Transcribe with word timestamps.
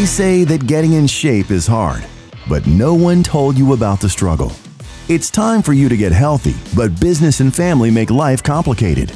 They 0.00 0.06
say 0.06 0.44
that 0.44 0.66
getting 0.66 0.94
in 0.94 1.06
shape 1.06 1.50
is 1.50 1.66
hard, 1.66 2.02
but 2.48 2.66
no 2.66 2.94
one 2.94 3.22
told 3.22 3.58
you 3.58 3.74
about 3.74 4.00
the 4.00 4.08
struggle. 4.08 4.50
It's 5.10 5.28
time 5.28 5.60
for 5.60 5.74
you 5.74 5.90
to 5.90 5.96
get 5.98 6.10
healthy, 6.10 6.54
but 6.74 6.98
business 6.98 7.40
and 7.40 7.54
family 7.54 7.90
make 7.90 8.08
life 8.08 8.42
complicated. 8.42 9.12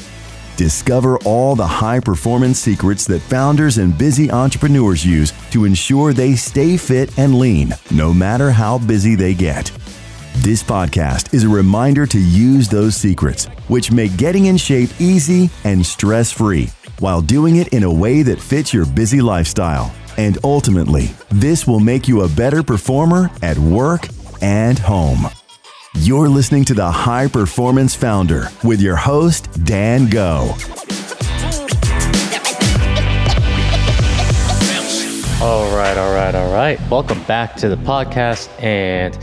Discover 0.59 1.21
all 1.21 1.57
the 1.57 1.67
high 1.67 2.01
performance 2.01 2.59
secrets 2.59 3.07
that 3.07 3.23
founders 3.23 3.79
and 3.79 3.97
busy 3.97 4.31
entrepreneurs 4.31 5.07
use 5.07 5.33
to 5.53 5.65
ensure 5.65 6.13
they 6.13 6.35
stay 6.37 6.77
fit 6.77 7.19
and 7.19 7.39
lean, 7.39 7.73
no 7.91 8.13
matter 8.13 8.51
how 8.51 8.77
busy 8.77 9.15
they 9.15 9.33
get. 9.33 9.73
This 10.41 10.63
podcast 10.63 11.33
is 11.33 11.45
a 11.45 11.49
reminder 11.49 12.07
to 12.09 12.21
use 12.21 12.69
those 12.69 12.95
secrets, 12.95 13.47
which 13.69 13.91
make 13.91 14.19
getting 14.19 14.45
in 14.47 14.59
shape 14.59 14.91
easy 15.01 15.49
and 15.65 15.87
stress 15.87 16.31
free, 16.31 16.69
while 16.99 17.23
doing 17.23 17.57
it 17.57 17.69
in 17.69 17.85
a 17.85 17.91
way 17.91 18.21
that 18.21 18.39
fits 18.39 18.75
your 18.75 18.85
busy 18.85 19.23
lifestyle. 19.23 19.91
And 20.17 20.39
ultimately, 20.45 21.11
this 21.31 21.67
will 21.67 21.81
make 21.81 22.07
you 22.07 22.23
a 22.23 22.29
better 22.29 22.63
performer 22.63 23.31
at 23.43 23.59
work 23.59 24.09
and 24.41 24.79
home. 24.79 25.27
You're 25.99 26.29
listening 26.29 26.65
to 26.67 26.75
the 26.75 26.91
High 26.91 27.29
Performance 27.29 27.95
Founder 27.95 28.49
with 28.63 28.81
your 28.81 28.97
host, 28.97 29.49
Dan 29.65 30.09
Go. 30.09 30.55
All 35.41 35.77
right, 35.77 35.97
all 35.99 36.15
right, 36.15 36.35
all 36.35 36.53
right. 36.53 36.81
Welcome 36.91 37.23
back 37.25 37.57
to 37.57 37.69
the 37.69 37.77
podcast. 37.77 38.49
And 38.63 39.19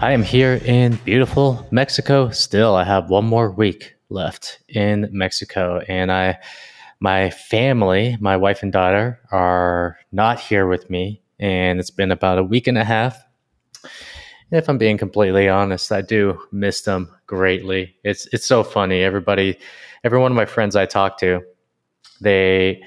I 0.00 0.12
am 0.12 0.22
here 0.22 0.60
in 0.64 0.96
beautiful 1.04 1.66
Mexico. 1.70 2.30
Still, 2.30 2.74
I 2.74 2.84
have 2.84 3.08
one 3.08 3.24
more 3.24 3.50
week 3.50 3.94
left 4.10 4.58
in 4.68 5.08
Mexico. 5.12 5.80
And 5.88 6.12
I, 6.12 6.38
my 7.00 7.30
family, 7.30 8.16
my 8.20 8.36
wife 8.36 8.62
and 8.62 8.72
daughter, 8.72 9.20
are 9.30 9.98
not 10.12 10.40
here 10.40 10.66
with 10.66 10.88
me. 10.90 11.22
And 11.38 11.78
it's 11.78 11.90
been 11.90 12.10
about 12.10 12.38
a 12.38 12.44
week 12.44 12.66
and 12.66 12.78
a 12.78 12.84
half 12.84 13.22
if 14.50 14.68
I'm 14.68 14.78
being 14.78 14.98
completely 14.98 15.48
honest, 15.48 15.90
I 15.90 16.02
do 16.02 16.40
miss 16.52 16.82
them 16.82 17.10
greatly. 17.26 17.96
It's 18.04 18.26
it's 18.32 18.46
so 18.46 18.62
funny. 18.62 19.02
Everybody, 19.02 19.58
every 20.04 20.18
one 20.18 20.30
of 20.30 20.36
my 20.36 20.46
friends 20.46 20.76
I 20.76 20.86
talk 20.86 21.18
to, 21.18 21.42
they 22.20 22.82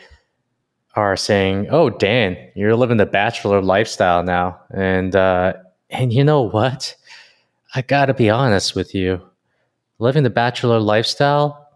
are 0.96 1.18
saying, 1.18 1.68
"Oh, 1.70 1.90
Dan, 1.90 2.38
you're 2.56 2.76
living 2.76 2.98
the 2.98 3.06
bachelor 3.06 3.62
lifestyle 3.62 4.24
now," 4.24 4.60
and 4.72 5.16
uh, 5.16 5.54
and 5.90 6.14
you 6.14 6.24
know 6.24 6.42
what? 6.42 6.96
I 7.76 7.82
gotta 7.82 8.14
be 8.14 8.30
honest 8.30 8.76
with 8.76 8.96
you. 8.96 9.22
Living 10.00 10.24
the 10.24 10.30
bachelor 10.30 10.80
lifestyle, 10.80 11.68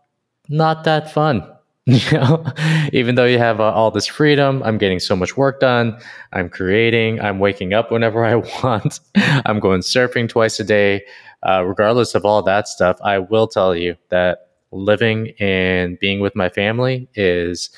not 0.47 0.85
that 0.85 1.11
fun. 1.11 1.52
you 1.85 2.17
know 2.17 2.45
even 2.93 3.15
though 3.15 3.25
you 3.25 3.37
have 3.37 3.59
uh, 3.59 3.63
all 3.63 3.91
this 3.91 4.07
freedom 4.07 4.63
i'm 4.63 4.77
getting 4.77 4.99
so 4.99 5.17
much 5.17 5.35
work 5.35 5.59
done. 5.59 5.99
I'm 6.31 6.49
creating. 6.49 7.19
I'm 7.19 7.39
waking 7.39 7.73
up 7.73 7.91
whenever 7.91 8.23
i 8.23 8.35
want. 8.63 9.01
I'm 9.15 9.59
going 9.59 9.81
surfing 9.81 10.29
twice 10.29 10.59
a 10.59 10.63
day. 10.63 11.03
Uh, 11.45 11.61
regardless 11.65 12.15
of 12.15 12.23
all 12.23 12.41
that 12.41 12.69
stuff 12.69 12.97
i 13.03 13.19
will 13.19 13.47
tell 13.49 13.75
you 13.75 13.97
that 14.09 14.47
living 14.71 15.33
and 15.39 15.99
being 15.99 16.21
with 16.21 16.35
my 16.37 16.47
family 16.47 17.09
is 17.15 17.69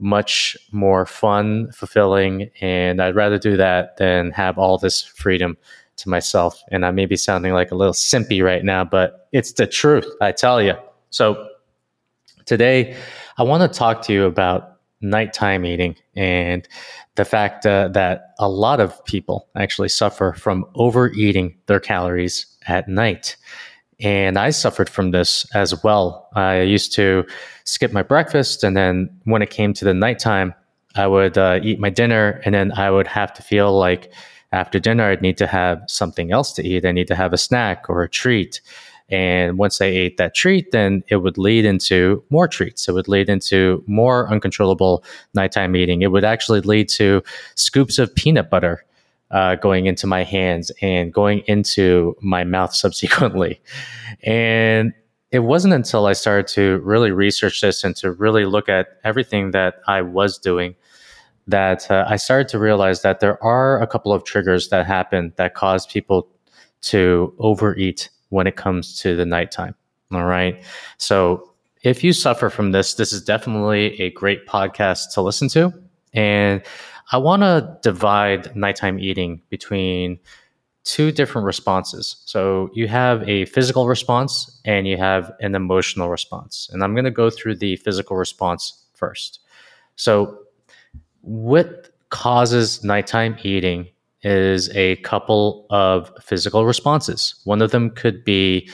much 0.00 0.56
more 0.72 1.04
fun 1.04 1.70
fulfilling 1.72 2.50
and 2.62 3.02
i'd 3.02 3.14
rather 3.14 3.38
do 3.38 3.58
that 3.58 3.98
than 3.98 4.30
have 4.30 4.56
all 4.56 4.78
this 4.78 5.02
freedom 5.02 5.56
to 5.96 6.08
myself. 6.08 6.62
And 6.70 6.86
i 6.86 6.90
may 6.90 7.04
be 7.04 7.16
sounding 7.16 7.52
like 7.52 7.70
a 7.70 7.74
little 7.74 7.92
simpy 7.92 8.42
right 8.42 8.64
now 8.64 8.84
but 8.84 9.28
it's 9.32 9.52
the 9.52 9.66
truth 9.66 10.06
i 10.22 10.32
tell 10.32 10.62
you. 10.62 10.72
So 11.10 11.46
today 12.46 12.96
I 13.40 13.42
want 13.42 13.62
to 13.62 13.78
talk 13.78 14.02
to 14.02 14.12
you 14.12 14.26
about 14.26 14.80
nighttime 15.00 15.64
eating 15.64 15.96
and 16.14 16.68
the 17.14 17.24
fact 17.24 17.64
uh, 17.64 17.88
that 17.88 18.34
a 18.38 18.50
lot 18.50 18.80
of 18.80 19.02
people 19.06 19.48
actually 19.56 19.88
suffer 19.88 20.34
from 20.34 20.66
overeating 20.74 21.56
their 21.64 21.80
calories 21.80 22.44
at 22.66 22.86
night. 22.86 23.38
And 23.98 24.38
I 24.38 24.50
suffered 24.50 24.90
from 24.90 25.12
this 25.12 25.46
as 25.54 25.82
well. 25.82 26.28
I 26.34 26.60
used 26.60 26.92
to 26.96 27.24
skip 27.64 27.94
my 27.94 28.02
breakfast, 28.02 28.62
and 28.62 28.76
then 28.76 29.08
when 29.24 29.40
it 29.40 29.48
came 29.48 29.72
to 29.72 29.86
the 29.86 29.94
nighttime, 29.94 30.52
I 30.94 31.06
would 31.06 31.38
uh, 31.38 31.60
eat 31.62 31.80
my 31.80 31.88
dinner, 31.88 32.42
and 32.44 32.54
then 32.54 32.72
I 32.72 32.90
would 32.90 33.06
have 33.06 33.32
to 33.34 33.42
feel 33.42 33.72
like 33.72 34.12
after 34.52 34.78
dinner, 34.78 35.04
I'd 35.04 35.22
need 35.22 35.38
to 35.38 35.46
have 35.46 35.82
something 35.86 36.30
else 36.30 36.52
to 36.54 36.66
eat. 36.66 36.84
I 36.84 36.92
need 36.92 37.08
to 37.08 37.16
have 37.16 37.32
a 37.32 37.38
snack 37.38 37.88
or 37.88 38.02
a 38.02 38.08
treat. 38.08 38.60
And 39.10 39.58
once 39.58 39.78
they 39.78 39.94
ate 39.96 40.16
that 40.18 40.34
treat, 40.34 40.70
then 40.70 41.02
it 41.08 41.16
would 41.16 41.36
lead 41.36 41.64
into 41.64 42.22
more 42.30 42.46
treats. 42.46 42.88
It 42.88 42.92
would 42.92 43.08
lead 43.08 43.28
into 43.28 43.82
more 43.86 44.30
uncontrollable 44.30 45.04
nighttime 45.34 45.74
eating. 45.76 46.02
It 46.02 46.12
would 46.12 46.24
actually 46.24 46.60
lead 46.60 46.88
to 46.90 47.22
scoops 47.54 47.98
of 47.98 48.14
peanut 48.14 48.50
butter 48.50 48.84
uh, 49.30 49.56
going 49.56 49.86
into 49.86 50.06
my 50.06 50.24
hands 50.24 50.70
and 50.82 51.12
going 51.12 51.40
into 51.46 52.16
my 52.20 52.44
mouth 52.44 52.74
subsequently. 52.84 53.60
And 54.22 54.92
it 55.30 55.40
wasn't 55.40 55.74
until 55.74 56.06
I 56.06 56.12
started 56.12 56.48
to 56.54 56.78
really 56.78 57.12
research 57.12 57.60
this 57.60 57.84
and 57.84 57.94
to 57.96 58.10
really 58.12 58.44
look 58.44 58.68
at 58.68 58.98
everything 59.04 59.52
that 59.52 59.80
I 59.86 60.02
was 60.02 60.38
doing 60.38 60.74
that 61.46 61.90
uh, 61.90 62.04
I 62.08 62.16
started 62.16 62.48
to 62.48 62.58
realize 62.58 63.02
that 63.02 63.20
there 63.20 63.42
are 63.42 63.80
a 63.80 63.86
couple 63.86 64.12
of 64.12 64.24
triggers 64.24 64.68
that 64.68 64.86
happen 64.86 65.32
that 65.36 65.54
cause 65.54 65.86
people 65.86 66.28
to 66.82 67.34
overeat 67.38 68.10
when 68.30 68.46
it 68.46 68.56
comes 68.56 68.98
to 69.00 69.14
the 69.14 69.26
nighttime. 69.26 69.74
All 70.12 70.24
right. 70.24 70.62
So 70.98 71.52
if 71.82 72.02
you 72.02 72.12
suffer 72.12 72.50
from 72.50 72.72
this, 72.72 72.94
this 72.94 73.12
is 73.12 73.22
definitely 73.22 74.00
a 74.00 74.10
great 74.10 74.46
podcast 74.46 75.12
to 75.14 75.22
listen 75.22 75.48
to. 75.50 75.72
And 76.12 76.62
I 77.12 77.18
want 77.18 77.42
to 77.42 77.78
divide 77.82 78.54
nighttime 78.56 78.98
eating 78.98 79.42
between 79.50 80.18
two 80.84 81.12
different 81.12 81.46
responses. 81.46 82.16
So 82.24 82.70
you 82.72 82.88
have 82.88 83.28
a 83.28 83.44
physical 83.46 83.86
response 83.86 84.60
and 84.64 84.86
you 84.86 84.96
have 84.96 85.32
an 85.40 85.54
emotional 85.54 86.08
response. 86.08 86.68
And 86.72 86.82
I'm 86.82 86.94
going 86.94 87.04
to 87.04 87.10
go 87.10 87.30
through 87.30 87.56
the 87.56 87.76
physical 87.76 88.16
response 88.16 88.84
first. 88.94 89.40
So, 89.96 90.38
what 91.22 91.90
causes 92.08 92.82
nighttime 92.82 93.36
eating 93.42 93.88
is 94.22 94.68
a 94.74 94.96
couple 94.96 95.66
of 95.70 96.10
physical 96.22 96.66
responses. 96.66 97.34
One 97.44 97.62
of 97.62 97.70
them 97.70 97.90
could 97.90 98.24
be 98.24 98.70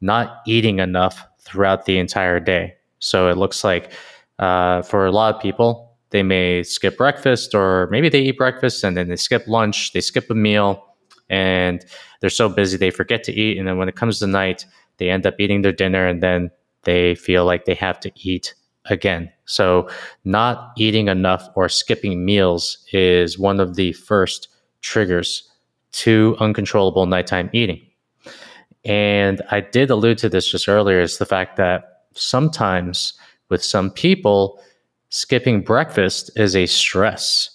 not 0.00 0.40
eating 0.46 0.78
enough 0.78 1.24
throughout 1.40 1.84
the 1.84 1.98
entire 1.98 2.40
day. 2.40 2.74
So 2.98 3.28
it 3.28 3.36
looks 3.36 3.62
like 3.62 3.92
uh, 4.38 4.82
for 4.82 5.06
a 5.06 5.12
lot 5.12 5.34
of 5.34 5.40
people, 5.40 5.96
they 6.10 6.22
may 6.22 6.62
skip 6.62 6.96
breakfast 6.96 7.54
or 7.54 7.88
maybe 7.90 8.08
they 8.08 8.20
eat 8.20 8.38
breakfast 8.38 8.84
and 8.84 8.96
then 8.96 9.08
they 9.08 9.16
skip 9.16 9.46
lunch, 9.46 9.92
they 9.92 10.00
skip 10.00 10.30
a 10.30 10.34
meal, 10.34 10.82
and 11.28 11.84
they're 12.20 12.30
so 12.30 12.48
busy 12.48 12.76
they 12.76 12.90
forget 12.90 13.24
to 13.24 13.32
eat. 13.32 13.58
And 13.58 13.66
then 13.66 13.78
when 13.78 13.88
it 13.88 13.96
comes 13.96 14.18
to 14.20 14.26
night, 14.26 14.64
they 14.98 15.10
end 15.10 15.26
up 15.26 15.34
eating 15.38 15.62
their 15.62 15.72
dinner 15.72 16.06
and 16.06 16.22
then 16.22 16.50
they 16.84 17.14
feel 17.16 17.44
like 17.44 17.64
they 17.64 17.74
have 17.74 18.00
to 18.00 18.12
eat 18.14 18.54
again. 18.86 19.30
So, 19.44 19.88
not 20.24 20.72
eating 20.76 21.08
enough 21.08 21.48
or 21.54 21.68
skipping 21.68 22.24
meals 22.24 22.78
is 22.92 23.38
one 23.38 23.60
of 23.60 23.74
the 23.74 23.92
first 23.92 24.48
triggers 24.86 25.50
to 25.92 26.36
uncontrollable 26.38 27.06
nighttime 27.06 27.50
eating. 27.52 27.80
And 28.84 29.42
I 29.50 29.60
did 29.60 29.90
allude 29.90 30.18
to 30.18 30.28
this 30.28 30.48
just 30.48 30.68
earlier 30.68 31.00
is 31.00 31.18
the 31.18 31.26
fact 31.26 31.56
that 31.56 32.04
sometimes 32.14 33.12
with 33.48 33.62
some 33.62 33.90
people, 33.90 34.60
skipping 35.08 35.62
breakfast 35.62 36.30
is 36.36 36.54
a 36.54 36.66
stress. 36.66 37.50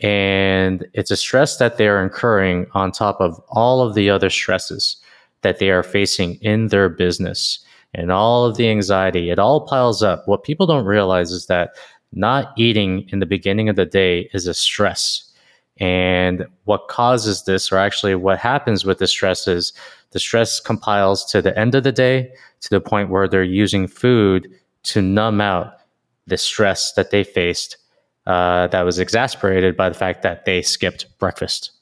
And 0.00 0.86
it's 0.94 1.10
a 1.10 1.16
stress 1.16 1.58
that 1.58 1.76
they 1.76 1.86
are 1.86 2.02
incurring 2.02 2.66
on 2.72 2.92
top 2.92 3.20
of 3.20 3.38
all 3.48 3.82
of 3.82 3.94
the 3.94 4.08
other 4.08 4.30
stresses 4.30 4.96
that 5.42 5.58
they 5.58 5.70
are 5.70 5.82
facing 5.82 6.36
in 6.36 6.68
their 6.68 6.88
business 6.88 7.58
and 7.92 8.10
all 8.10 8.46
of 8.46 8.56
the 8.56 8.70
anxiety. 8.70 9.30
It 9.30 9.38
all 9.38 9.66
piles 9.66 10.02
up. 10.02 10.26
What 10.26 10.44
people 10.44 10.66
don't 10.66 10.86
realize 10.86 11.30
is 11.30 11.46
that 11.46 11.70
not 12.12 12.52
eating 12.56 13.06
in 13.10 13.18
the 13.18 13.26
beginning 13.26 13.68
of 13.68 13.76
the 13.76 13.84
day 13.84 14.30
is 14.32 14.46
a 14.46 14.54
stress 14.54 15.29
and 15.80 16.46
what 16.64 16.88
causes 16.88 17.44
this, 17.44 17.72
or 17.72 17.78
actually 17.78 18.14
what 18.14 18.38
happens 18.38 18.84
with 18.84 18.98
the 18.98 19.06
stress, 19.06 19.48
is 19.48 19.72
the 20.10 20.18
stress 20.18 20.60
compiles 20.60 21.24
to 21.26 21.40
the 21.40 21.58
end 21.58 21.74
of 21.74 21.84
the 21.84 21.92
day 21.92 22.30
to 22.60 22.70
the 22.70 22.80
point 22.80 23.08
where 23.08 23.26
they're 23.26 23.42
using 23.42 23.88
food 23.88 24.48
to 24.82 25.00
numb 25.00 25.40
out 25.40 25.74
the 26.26 26.36
stress 26.36 26.92
that 26.92 27.10
they 27.10 27.24
faced 27.24 27.76
uh, 28.26 28.66
that 28.68 28.82
was 28.82 28.98
exasperated 28.98 29.76
by 29.76 29.88
the 29.88 29.94
fact 29.94 30.22
that 30.22 30.44
they 30.44 30.60
skipped 30.60 31.06
breakfast. 31.18 31.72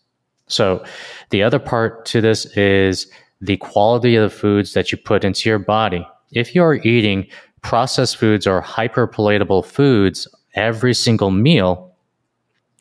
So, 0.46 0.84
the 1.30 1.42
other 1.42 1.58
part 1.58 2.06
to 2.06 2.20
this 2.20 2.46
is 2.56 3.10
the 3.40 3.56
quality 3.58 4.16
of 4.16 4.30
the 4.30 4.36
foods 4.36 4.72
that 4.72 4.90
you 4.90 4.98
put 4.98 5.24
into 5.24 5.48
your 5.48 5.58
body. 5.58 6.06
If 6.32 6.54
you're 6.54 6.74
eating 6.74 7.26
processed 7.62 8.16
foods 8.16 8.46
or 8.46 8.62
hyperpalatable 8.62 9.64
foods 9.64 10.28
every 10.54 10.94
single 10.94 11.30
meal, 11.30 11.87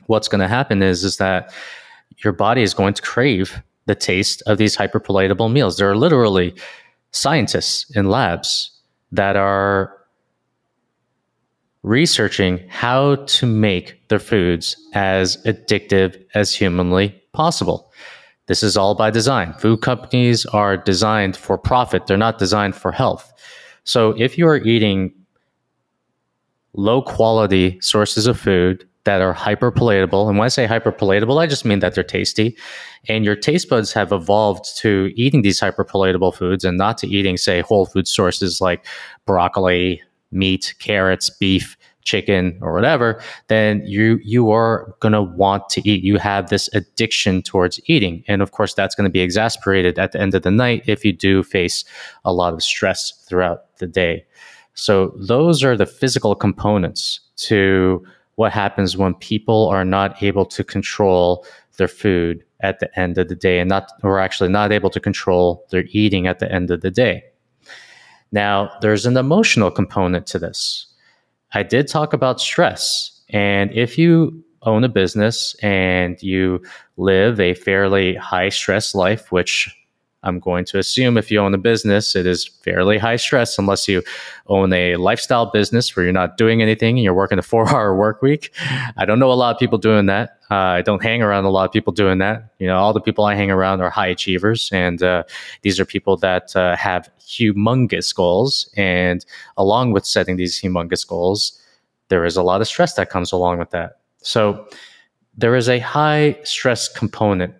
what's 0.08 0.28
going 0.28 0.42
to 0.42 0.48
happen 0.48 0.82
is 0.82 1.04
is 1.04 1.18
that 1.18 1.54
your 2.24 2.34
body 2.34 2.64
is 2.64 2.74
going 2.74 2.94
to 2.94 3.02
crave 3.02 3.62
the 3.86 3.96
taste 3.96 4.42
of 4.48 4.58
these 4.58 4.76
hyperpalatable 4.76 5.52
meals. 5.52 5.78
There 5.78 5.90
are 5.90 5.96
literally 5.96 6.54
scientists 7.12 7.90
in 7.96 8.10
labs 8.10 8.72
that 9.12 9.36
are 9.36 9.94
researching 11.84 12.68
how 12.68 13.16
to 13.16 13.46
make 13.46 14.08
their 14.10 14.20
foods 14.20 14.76
as 14.94 15.38
addictive 15.44 16.22
as 16.34 16.54
humanly 16.54 17.10
possible. 17.34 17.92
This 18.48 18.64
is 18.64 18.76
all 18.76 18.96
by 18.96 19.10
design. 19.10 19.54
Food 19.54 19.82
companies 19.82 20.46
are 20.48 20.76
designed 20.76 21.38
for 21.38 21.58
profit, 21.58 22.08
they're 22.08 22.18
not 22.18 22.40
designed 22.40 22.76
for 22.76 22.92
health. 22.92 23.34
So 23.84 24.12
if 24.18 24.38
you 24.38 24.48
are 24.48 24.58
eating 24.58 25.14
low 26.74 27.02
quality 27.02 27.80
sources 27.82 28.28
of 28.28 28.40
food 28.40 28.88
that 29.08 29.22
are 29.22 29.34
hyper 29.34 29.72
palatable, 29.72 30.28
and 30.28 30.38
when 30.38 30.46
I 30.46 30.50
say 30.50 30.66
hyper 30.66 30.92
palatable, 30.92 31.40
I 31.40 31.48
just 31.48 31.66
mean 31.66 31.80
that 31.80 31.96
they're 31.96 32.04
tasty, 32.04 32.58
and 33.08 33.24
your 33.24 33.36
taste 33.36 33.70
buds 33.70 33.94
have 33.94 34.12
evolved 34.12 34.78
to 34.80 35.12
eating 35.16 35.42
these 35.42 35.60
hyper 35.60 35.86
palatable 35.86 36.34
foods 36.34 36.66
and 36.66 36.78
not 36.78 36.98
to 37.00 37.08
eating, 37.08 37.38
say, 37.38 37.62
whole 37.62 37.86
food 37.86 38.08
sources 38.08 38.60
like 38.60 38.86
broccoli, 39.26 40.02
meat, 40.32 40.76
carrots, 40.80 41.30
beef, 41.30 41.78
chicken, 42.04 42.58
or 42.62 42.74
whatever, 42.74 43.22
then 43.48 43.82
you 43.86 44.20
you 44.24 44.52
are 44.52 44.94
gonna 45.00 45.22
want 45.24 45.70
to 45.70 45.82
eat. 45.90 46.04
You 46.04 46.18
have 46.18 46.50
this 46.50 46.70
addiction 46.74 47.42
towards 47.42 47.80
eating, 47.86 48.24
and 48.28 48.42
of 48.42 48.52
course, 48.52 48.74
that's 48.74 48.96
going 48.96 49.10
to 49.10 49.12
be 49.12 49.22
exasperated 49.22 49.98
at 50.00 50.12
the 50.12 50.22
end 50.22 50.36
of 50.36 50.42
the 50.42 50.52
night 50.52 50.84
if 50.86 51.06
you 51.06 51.14
do 51.14 51.44
face 51.44 51.86
a 52.26 52.34
lot 52.34 52.54
of 52.54 52.62
stress 52.62 53.12
throughout 53.28 53.78
the 53.80 53.88
day. 53.88 54.26
So 54.74 55.14
those 55.18 55.64
are 55.64 55.76
the 55.76 55.86
physical 55.86 56.36
components 56.36 57.20
to 57.48 58.06
what 58.38 58.52
happens 58.52 58.96
when 58.96 59.16
people 59.16 59.68
are 59.68 59.84
not 59.84 60.22
able 60.24 60.46
to 60.46 60.64
control 60.64 61.46
their 61.78 61.88
food 61.88 62.44
at 62.62 62.80
the 62.80 63.00
end 63.00 63.18
of 63.18 63.28
the 63.28 63.36
day 63.36 63.60
and 63.60 63.68
not 63.68 63.92
or 64.04 64.20
actually 64.20 64.50
not 64.50 64.72
able 64.72 64.92
to 64.92 65.00
control 65.00 65.66
their 65.72 65.86
eating 65.90 66.28
at 66.28 66.40
the 66.40 66.52
end 66.52 66.72
of 66.72 66.82
the 66.82 66.92
day. 66.92 67.24
Now, 68.32 68.72
there's 68.82 69.06
an 69.06 69.18
emotional 69.18 69.72
component 69.72 70.28
to 70.28 70.40
this. 70.40 70.86
I 71.54 71.64
did 71.64 71.88
talk 71.88 72.14
about 72.14 72.40
stress. 72.40 73.22
And 73.30 73.72
if 73.72 73.98
you 73.98 74.44
own 74.62 74.84
a 74.84 74.90
business 74.90 75.56
and 75.64 76.22
you 76.22 76.62
live 76.98 77.40
a 77.40 77.56
fairly 77.56 78.16
high 78.16 78.50
stress 78.50 78.94
life, 78.94 79.32
which 79.32 79.76
I'm 80.24 80.40
going 80.40 80.66
to 80.66 80.80
assume 80.80 81.18
if 81.18 81.30
you 81.30 81.40
own 81.40 81.54
a 81.54 81.58
business, 81.58 82.16
it 82.16 82.26
is 82.26 82.46
fairly 82.46 82.98
high 82.98 83.16
stress 83.16 83.58
unless 83.58 83.88
you 83.88 84.04
own 84.48 84.74
a 84.74 84.96
lifestyle 84.96 85.46
business 85.46 85.96
where 85.96 86.04
you're 86.04 86.14
not 86.14 86.38
doing 86.38 86.62
anything 86.62 86.98
and 86.98 87.04
you're 87.04 87.14
working 87.14 87.40
a 87.40 87.42
four 87.54 87.70
hour 87.70 87.96
work 87.96 88.22
week. 88.22 88.54
I 88.98 89.06
don't 89.06 89.20
know 89.20 89.32
a 89.32 89.34
lot 89.34 89.56
of 89.56 89.60
people 89.60 89.78
doing 89.78 90.08
that. 90.08 90.40
Uh, 90.50 90.56
I 90.56 90.82
don't 90.82 91.04
hang 91.04 91.22
around 91.22 91.46
a 91.46 91.50
lot 91.50 91.66
of 91.66 91.72
people 91.72 91.94
doing 91.94 92.18
that. 92.20 92.54
You 92.58 92.68
know, 92.68 92.78
all 92.78 92.94
the 92.94 93.02
people 93.02 93.26
I 93.26 93.36
hang 93.36 93.52
around 93.52 93.82
are 93.82 93.90
high 93.90 94.08
achievers, 94.08 94.70
and 94.72 95.04
uh, 95.04 95.24
these 95.62 95.80
are 95.80 95.86
people 95.86 96.18
that 96.18 96.56
uh, 96.56 96.76
have 96.78 97.10
humongous 97.20 98.16
goals. 98.16 98.70
And 98.78 99.26
along 99.58 99.92
with 99.92 100.06
setting 100.06 100.38
these 100.38 100.60
humongous 100.60 101.06
goals, 101.06 101.62
there 102.08 102.26
is 102.26 102.38
a 102.38 102.44
lot 102.44 102.62
of 102.62 102.68
stress 102.68 102.94
that 102.94 103.10
comes 103.10 103.32
along 103.32 103.60
with 103.60 103.72
that. 103.72 104.00
So 104.22 104.68
there 105.38 105.56
is 105.56 105.70
a 105.70 105.80
high 105.80 106.40
stress 106.44 106.88
component 106.88 107.54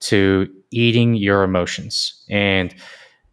to 0.00 0.48
eating 0.70 1.14
your 1.14 1.42
emotions. 1.42 2.24
And 2.28 2.74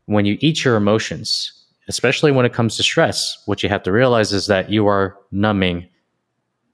when 0.05 0.25
you 0.25 0.37
eat 0.41 0.63
your 0.63 0.75
emotions, 0.75 1.51
especially 1.87 2.31
when 2.31 2.45
it 2.45 2.53
comes 2.53 2.77
to 2.77 2.83
stress, 2.83 3.41
what 3.45 3.63
you 3.63 3.69
have 3.69 3.83
to 3.83 3.91
realize 3.91 4.33
is 4.33 4.47
that 4.47 4.69
you 4.69 4.87
are 4.87 5.17
numbing 5.31 5.87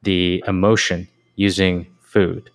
the 0.04 0.44
emotion 0.48 1.08
using 1.36 1.88
food. 2.02 2.50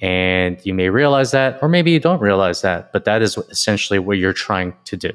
And 0.00 0.64
you 0.64 0.74
may 0.74 0.90
realize 0.90 1.32
that, 1.32 1.58
or 1.60 1.68
maybe 1.68 1.90
you 1.90 1.98
don't 1.98 2.20
realize 2.20 2.62
that, 2.62 2.92
but 2.92 3.04
that 3.04 3.20
is 3.20 3.36
essentially 3.50 3.98
what 3.98 4.18
you're 4.18 4.32
trying 4.32 4.74
to 4.84 4.96
do. 4.96 5.12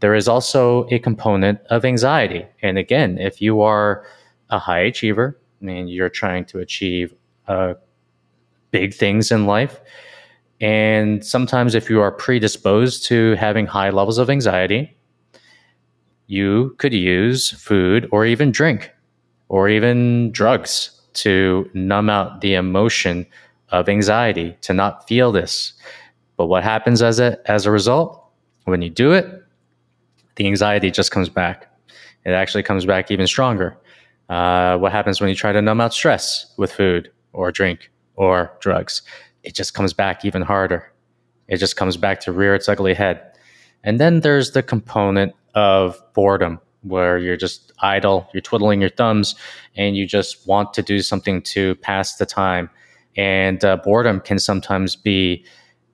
There 0.00 0.14
is 0.14 0.28
also 0.28 0.86
a 0.90 0.98
component 0.98 1.60
of 1.70 1.84
anxiety. 1.84 2.44
And 2.60 2.78
again, 2.78 3.18
if 3.18 3.40
you 3.40 3.60
are 3.62 4.04
a 4.50 4.58
high 4.58 4.80
achiever 4.80 5.38
and 5.60 5.88
you're 5.90 6.08
trying 6.08 6.44
to 6.46 6.58
achieve 6.58 7.14
uh, 7.48 7.74
big 8.70 8.94
things 8.94 9.30
in 9.30 9.46
life, 9.46 9.80
and 10.62 11.26
sometimes 11.26 11.74
if 11.74 11.90
you 11.90 12.00
are 12.00 12.12
predisposed 12.12 13.04
to 13.06 13.34
having 13.34 13.66
high 13.66 13.90
levels 13.90 14.16
of 14.16 14.30
anxiety, 14.30 14.96
you 16.28 16.76
could 16.78 16.94
use 16.94 17.50
food 17.50 18.08
or 18.12 18.24
even 18.24 18.52
drink 18.52 18.90
or 19.48 19.68
even 19.68 20.30
drugs 20.30 21.00
to 21.14 21.68
numb 21.74 22.08
out 22.08 22.40
the 22.42 22.54
emotion 22.54 23.26
of 23.70 23.88
anxiety, 23.88 24.56
to 24.60 24.72
not 24.72 25.06
feel 25.08 25.32
this. 25.32 25.72
But 26.36 26.46
what 26.46 26.62
happens 26.62 27.02
as 27.02 27.18
a, 27.18 27.38
as 27.50 27.66
a 27.66 27.72
result? 27.72 28.24
When 28.64 28.82
you 28.82 28.88
do 28.88 29.12
it, 29.12 29.26
the 30.36 30.46
anxiety 30.46 30.92
just 30.92 31.10
comes 31.10 31.28
back. 31.28 31.66
It 32.24 32.30
actually 32.30 32.62
comes 32.62 32.86
back 32.86 33.10
even 33.10 33.26
stronger. 33.26 33.76
Uh, 34.28 34.78
what 34.78 34.92
happens 34.92 35.20
when 35.20 35.28
you 35.28 35.34
try 35.34 35.50
to 35.50 35.60
numb 35.60 35.80
out 35.80 35.92
stress 35.92 36.54
with 36.56 36.72
food 36.72 37.10
or 37.32 37.50
drink 37.50 37.90
or 38.14 38.52
drugs? 38.60 39.02
It 39.42 39.54
just 39.54 39.74
comes 39.74 39.92
back 39.92 40.24
even 40.24 40.42
harder. 40.42 40.92
It 41.48 41.56
just 41.56 41.76
comes 41.76 41.96
back 41.96 42.20
to 42.20 42.32
rear 42.32 42.54
its 42.54 42.68
ugly 42.68 42.94
head. 42.94 43.20
And 43.84 44.00
then 44.00 44.20
there's 44.20 44.52
the 44.52 44.62
component 44.62 45.34
of 45.54 46.00
boredom 46.14 46.60
where 46.82 47.18
you're 47.18 47.36
just 47.36 47.72
idle, 47.80 48.28
you're 48.32 48.40
twiddling 48.40 48.80
your 48.80 48.90
thumbs, 48.90 49.34
and 49.76 49.96
you 49.96 50.06
just 50.06 50.46
want 50.46 50.74
to 50.74 50.82
do 50.82 51.00
something 51.00 51.42
to 51.42 51.74
pass 51.76 52.16
the 52.16 52.26
time. 52.26 52.70
And 53.16 53.64
uh, 53.64 53.76
boredom 53.76 54.20
can 54.20 54.38
sometimes 54.38 54.96
be 54.96 55.44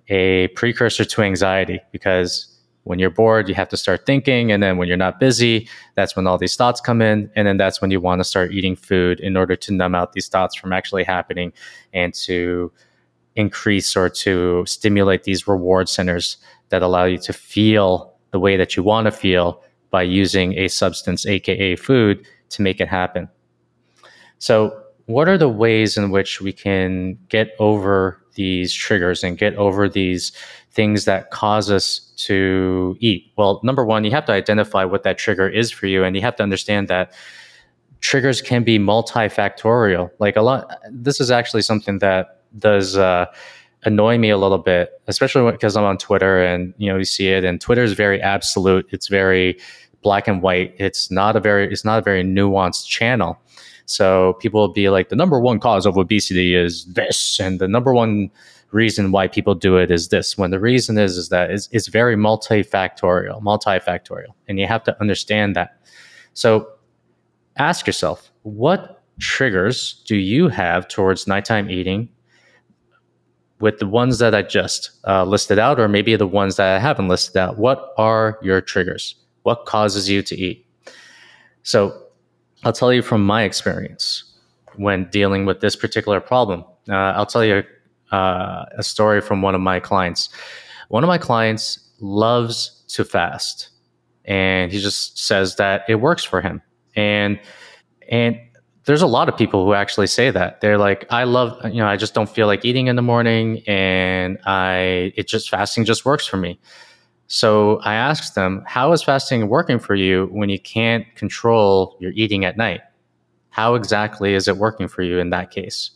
a 0.08 0.48
precursor 0.48 1.04
to 1.04 1.22
anxiety 1.22 1.80
because 1.92 2.54
when 2.84 2.98
you're 2.98 3.10
bored, 3.10 3.48
you 3.48 3.54
have 3.54 3.68
to 3.68 3.76
start 3.76 4.06
thinking. 4.06 4.50
And 4.50 4.62
then 4.62 4.78
when 4.78 4.88
you're 4.88 4.96
not 4.96 5.20
busy, 5.20 5.68
that's 5.94 6.16
when 6.16 6.26
all 6.26 6.38
these 6.38 6.56
thoughts 6.56 6.80
come 6.80 7.02
in. 7.02 7.30
And 7.36 7.46
then 7.46 7.58
that's 7.58 7.82
when 7.82 7.90
you 7.90 8.00
want 8.00 8.20
to 8.20 8.24
start 8.24 8.52
eating 8.52 8.76
food 8.76 9.20
in 9.20 9.36
order 9.36 9.56
to 9.56 9.72
numb 9.74 9.94
out 9.94 10.14
these 10.14 10.28
thoughts 10.28 10.56
from 10.56 10.72
actually 10.72 11.04
happening 11.04 11.52
and 11.92 12.14
to 12.14 12.72
increase 13.38 13.96
or 13.96 14.10
to 14.10 14.64
stimulate 14.66 15.24
these 15.24 15.46
reward 15.46 15.88
centers 15.88 16.36
that 16.70 16.82
allow 16.82 17.04
you 17.04 17.18
to 17.18 17.32
feel 17.32 18.14
the 18.32 18.38
way 18.38 18.56
that 18.56 18.76
you 18.76 18.82
want 18.82 19.06
to 19.06 19.12
feel 19.12 19.62
by 19.90 20.02
using 20.02 20.52
a 20.58 20.68
substance, 20.68 21.24
aka 21.24 21.76
food, 21.76 22.26
to 22.50 22.62
make 22.62 22.80
it 22.80 22.88
happen. 22.88 23.28
So, 24.38 24.82
what 25.06 25.28
are 25.28 25.38
the 25.38 25.48
ways 25.48 25.96
in 25.96 26.10
which 26.10 26.40
we 26.42 26.52
can 26.52 27.18
get 27.30 27.52
over 27.58 28.22
these 28.34 28.74
triggers 28.74 29.24
and 29.24 29.38
get 29.38 29.54
over 29.54 29.88
these 29.88 30.32
things 30.72 31.06
that 31.06 31.30
cause 31.30 31.70
us 31.70 32.12
to 32.18 32.96
eat? 33.00 33.32
Well, 33.36 33.60
number 33.62 33.84
one, 33.84 34.04
you 34.04 34.10
have 34.10 34.26
to 34.26 34.32
identify 34.32 34.84
what 34.84 35.04
that 35.04 35.16
trigger 35.16 35.48
is 35.48 35.70
for 35.70 35.86
you, 35.86 36.04
and 36.04 36.14
you 36.14 36.20
have 36.22 36.36
to 36.36 36.42
understand 36.42 36.88
that 36.88 37.14
triggers 38.00 38.42
can 38.42 38.64
be 38.64 38.78
multifactorial. 38.78 40.10
Like 40.18 40.36
a 40.36 40.42
lot, 40.42 40.70
this 40.90 41.20
is 41.20 41.30
actually 41.30 41.62
something 41.62 41.98
that 42.00 42.37
does 42.58 42.96
uh, 42.96 43.26
annoy 43.84 44.18
me 44.18 44.30
a 44.30 44.38
little 44.38 44.58
bit, 44.58 45.00
especially 45.06 45.50
because 45.50 45.76
I'm 45.76 45.84
on 45.84 45.98
Twitter 45.98 46.42
and 46.42 46.74
you 46.78 46.90
know 46.90 46.98
you 46.98 47.04
see 47.04 47.28
it, 47.28 47.44
and 47.44 47.60
Twitter 47.60 47.82
is 47.82 47.92
very 47.92 48.20
absolute. 48.20 48.86
It's 48.90 49.08
very 49.08 49.58
black 50.02 50.28
and 50.28 50.42
white. 50.42 50.74
It's 50.78 51.10
not 51.10 51.36
a 51.36 51.40
very 51.40 51.70
it's 51.70 51.84
not 51.84 51.98
a 51.98 52.02
very 52.02 52.24
nuanced 52.24 52.86
channel. 52.86 53.38
So 53.86 54.34
people 54.34 54.60
will 54.60 54.72
be 54.72 54.90
like, 54.90 55.08
the 55.08 55.16
number 55.16 55.40
one 55.40 55.58
cause 55.60 55.86
of 55.86 55.96
obesity 55.96 56.54
is 56.54 56.84
this, 56.84 57.40
and 57.40 57.58
the 57.58 57.68
number 57.68 57.94
one 57.94 58.30
reason 58.70 59.12
why 59.12 59.26
people 59.28 59.54
do 59.54 59.78
it 59.78 59.90
is 59.90 60.08
this. 60.08 60.36
When 60.36 60.50
the 60.50 60.60
reason 60.60 60.98
is 60.98 61.16
is 61.16 61.30
that 61.30 61.50
it's, 61.50 61.68
it's 61.72 61.88
very 61.88 62.14
multifactorial, 62.14 63.40
multifactorial, 63.42 64.34
and 64.46 64.58
you 64.58 64.66
have 64.66 64.84
to 64.84 65.00
understand 65.00 65.56
that. 65.56 65.80
So 66.34 66.68
ask 67.56 67.86
yourself, 67.86 68.30
what 68.42 69.02
triggers 69.18 70.02
do 70.06 70.16
you 70.16 70.48
have 70.48 70.86
towards 70.86 71.26
nighttime 71.26 71.70
eating 71.70 72.08
with 73.60 73.78
the 73.78 73.86
ones 73.86 74.18
that 74.18 74.34
I 74.34 74.42
just 74.42 74.90
uh, 75.06 75.24
listed 75.24 75.58
out, 75.58 75.80
or 75.80 75.88
maybe 75.88 76.14
the 76.16 76.26
ones 76.26 76.56
that 76.56 76.76
I 76.76 76.78
haven't 76.78 77.08
listed 77.08 77.36
out, 77.36 77.58
what 77.58 77.92
are 77.96 78.38
your 78.42 78.60
triggers? 78.60 79.14
What 79.42 79.66
causes 79.66 80.08
you 80.08 80.22
to 80.22 80.36
eat? 80.36 80.66
So 81.62 82.00
I'll 82.64 82.72
tell 82.72 82.92
you 82.92 83.02
from 83.02 83.24
my 83.24 83.42
experience 83.42 84.24
when 84.76 85.08
dealing 85.10 85.44
with 85.44 85.60
this 85.60 85.76
particular 85.76 86.20
problem. 86.20 86.64
Uh, 86.88 86.94
I'll 86.94 87.26
tell 87.26 87.44
you 87.44 87.62
uh, 88.12 88.64
a 88.76 88.82
story 88.82 89.20
from 89.20 89.42
one 89.42 89.54
of 89.54 89.60
my 89.60 89.80
clients. 89.80 90.28
One 90.88 91.04
of 91.04 91.08
my 91.08 91.18
clients 91.18 91.90
loves 92.00 92.84
to 92.88 93.04
fast, 93.04 93.70
and 94.24 94.72
he 94.72 94.80
just 94.80 95.18
says 95.18 95.56
that 95.56 95.82
it 95.88 95.96
works 95.96 96.24
for 96.24 96.40
him. 96.40 96.62
And 96.96 97.38
and 98.08 98.38
there's 98.88 99.02
a 99.02 99.06
lot 99.06 99.28
of 99.28 99.36
people 99.36 99.66
who 99.66 99.74
actually 99.74 100.06
say 100.06 100.30
that. 100.30 100.62
They're 100.62 100.78
like 100.78 101.04
i 101.10 101.24
love 101.24 101.62
you 101.66 101.76
know 101.82 101.86
i 101.86 101.96
just 101.96 102.14
don't 102.14 102.28
feel 102.28 102.46
like 102.46 102.64
eating 102.64 102.86
in 102.86 102.96
the 102.96 103.02
morning 103.02 103.62
and 103.66 104.38
i 104.46 105.12
it 105.14 105.28
just 105.28 105.50
fasting 105.50 105.84
just 105.84 106.06
works 106.06 106.26
for 106.26 106.38
me. 106.38 106.58
So 107.26 107.80
i 107.84 107.92
asked 107.92 108.34
them 108.34 108.64
how 108.66 108.92
is 108.92 109.02
fasting 109.02 109.46
working 109.50 109.78
for 109.78 109.94
you 109.94 110.28
when 110.32 110.48
you 110.48 110.58
can't 110.58 111.04
control 111.16 111.98
your 112.00 112.12
eating 112.12 112.46
at 112.46 112.56
night? 112.56 112.80
How 113.50 113.74
exactly 113.74 114.32
is 114.32 114.48
it 114.48 114.56
working 114.56 114.88
for 114.88 115.02
you 115.02 115.18
in 115.18 115.28
that 115.30 115.50
case? 115.50 115.90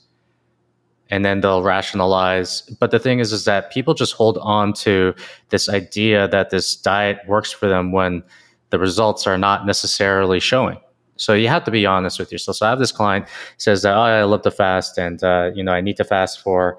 And 1.08 1.25
then 1.25 1.40
they'll 1.40 1.62
rationalize. 1.62 2.61
But 2.78 2.90
the 2.90 2.99
thing 2.99 3.20
is 3.20 3.32
is 3.32 3.46
that 3.46 3.72
people 3.72 3.94
just 3.94 4.12
hold 4.12 4.37
on 4.42 4.75
to 4.84 5.14
this 5.49 5.70
idea 5.70 6.28
that 6.28 6.50
this 6.50 6.76
diet 6.76 7.20
works 7.26 7.52
for 7.52 7.70
them 7.70 7.90
when 7.90 8.22
the 8.68 8.78
results 8.78 9.26
are 9.26 9.38
not 9.38 9.64
necessarily 9.64 10.40
showing 10.40 10.78
So 11.23 11.35
you 11.35 11.49
have 11.49 11.64
to 11.64 11.71
be 11.71 11.87
honest 11.87 12.19
with 12.19 12.33
yourself. 12.33 12.57
So 12.57 12.67
I 12.67 12.71
have 12.71 12.79
this 12.79 12.93
client 12.93 13.29
says 13.59 13.83
that 13.83 13.95
oh, 13.95 14.00
I 14.00 14.25
love 14.25 14.43
to 14.43 14.50
fast, 14.50 14.99
and 14.99 15.23
uh, 15.23 15.50
you 15.55 15.62
know 15.62 15.73
I 15.73 15.81
need 15.81 15.97
to 15.99 16.05
fast 16.05 16.41
for 16.41 16.79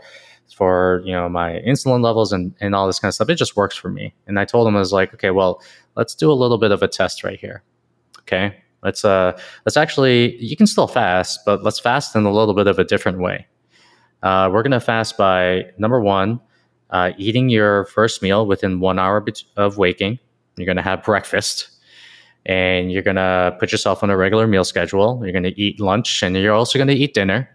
for 0.54 1.02
you 1.06 1.14
know 1.14 1.30
my 1.30 1.62
insulin 1.66 2.04
levels 2.04 2.32
and 2.32 2.54
and 2.60 2.76
all 2.76 2.88
this 2.88 3.00
kind 3.00 3.10
of 3.10 3.16
stuff. 3.16 3.30
It 3.30 3.36
just 3.36 3.56
works 3.56 3.76
for 3.76 3.90
me. 3.90 4.14
And 4.28 4.40
I 4.40 4.46
told 4.46 4.68
him 4.68 4.76
I 4.76 4.80
was 4.80 4.94
like, 4.94 5.14
okay, 5.14 5.32
well, 5.32 5.62
let's 5.96 6.16
do 6.16 6.32
a 6.32 6.34
little 6.34 6.58
bit 6.58 6.72
of 6.72 6.84
a 6.84 6.88
test 6.88 7.24
right 7.24 7.40
here. 7.40 7.64
Okay, 8.22 8.56
let's 8.84 9.04
uh 9.06 9.38
let's 9.66 9.78
actually 9.78 10.38
you 10.44 10.56
can 10.56 10.68
still 10.68 10.88
fast, 10.88 11.40
but 11.46 11.64
let's 11.64 11.80
fast 11.80 12.16
in 12.16 12.26
a 12.26 12.32
little 12.32 12.54
bit 12.54 12.68
of 12.68 12.80
a 12.80 12.84
different 12.84 13.20
way. 13.20 13.48
Uh, 14.22 14.50
we're 14.52 14.64
gonna 14.64 14.80
fast 14.80 15.18
by 15.18 15.66
number 15.78 16.00
one, 16.00 16.40
uh, 16.92 17.12
eating 17.18 17.50
your 17.50 17.86
first 17.86 18.22
meal 18.22 18.46
within 18.46 18.80
one 18.80 19.00
hour 19.00 19.26
of 19.58 19.78
waking. 19.78 20.20
You're 20.56 20.68
gonna 20.68 20.82
have 20.82 21.04
breakfast 21.04 21.73
and 22.46 22.92
you're 22.92 23.02
going 23.02 23.16
to 23.16 23.56
put 23.60 23.72
yourself 23.72 24.04
on 24.04 24.10
a 24.10 24.18
regular 24.18 24.48
meal 24.48 24.64
schedule. 24.64 25.20
You're 25.24 25.32
going 25.32 25.44
to 25.44 25.60
eat 25.60 25.80
lunch 25.80 26.22
and 26.24 26.36
you're 26.36 26.54
also 26.54 26.78
going 26.78 26.88
to 26.88 26.94
eat 26.94 27.14
dinner. 27.14 27.50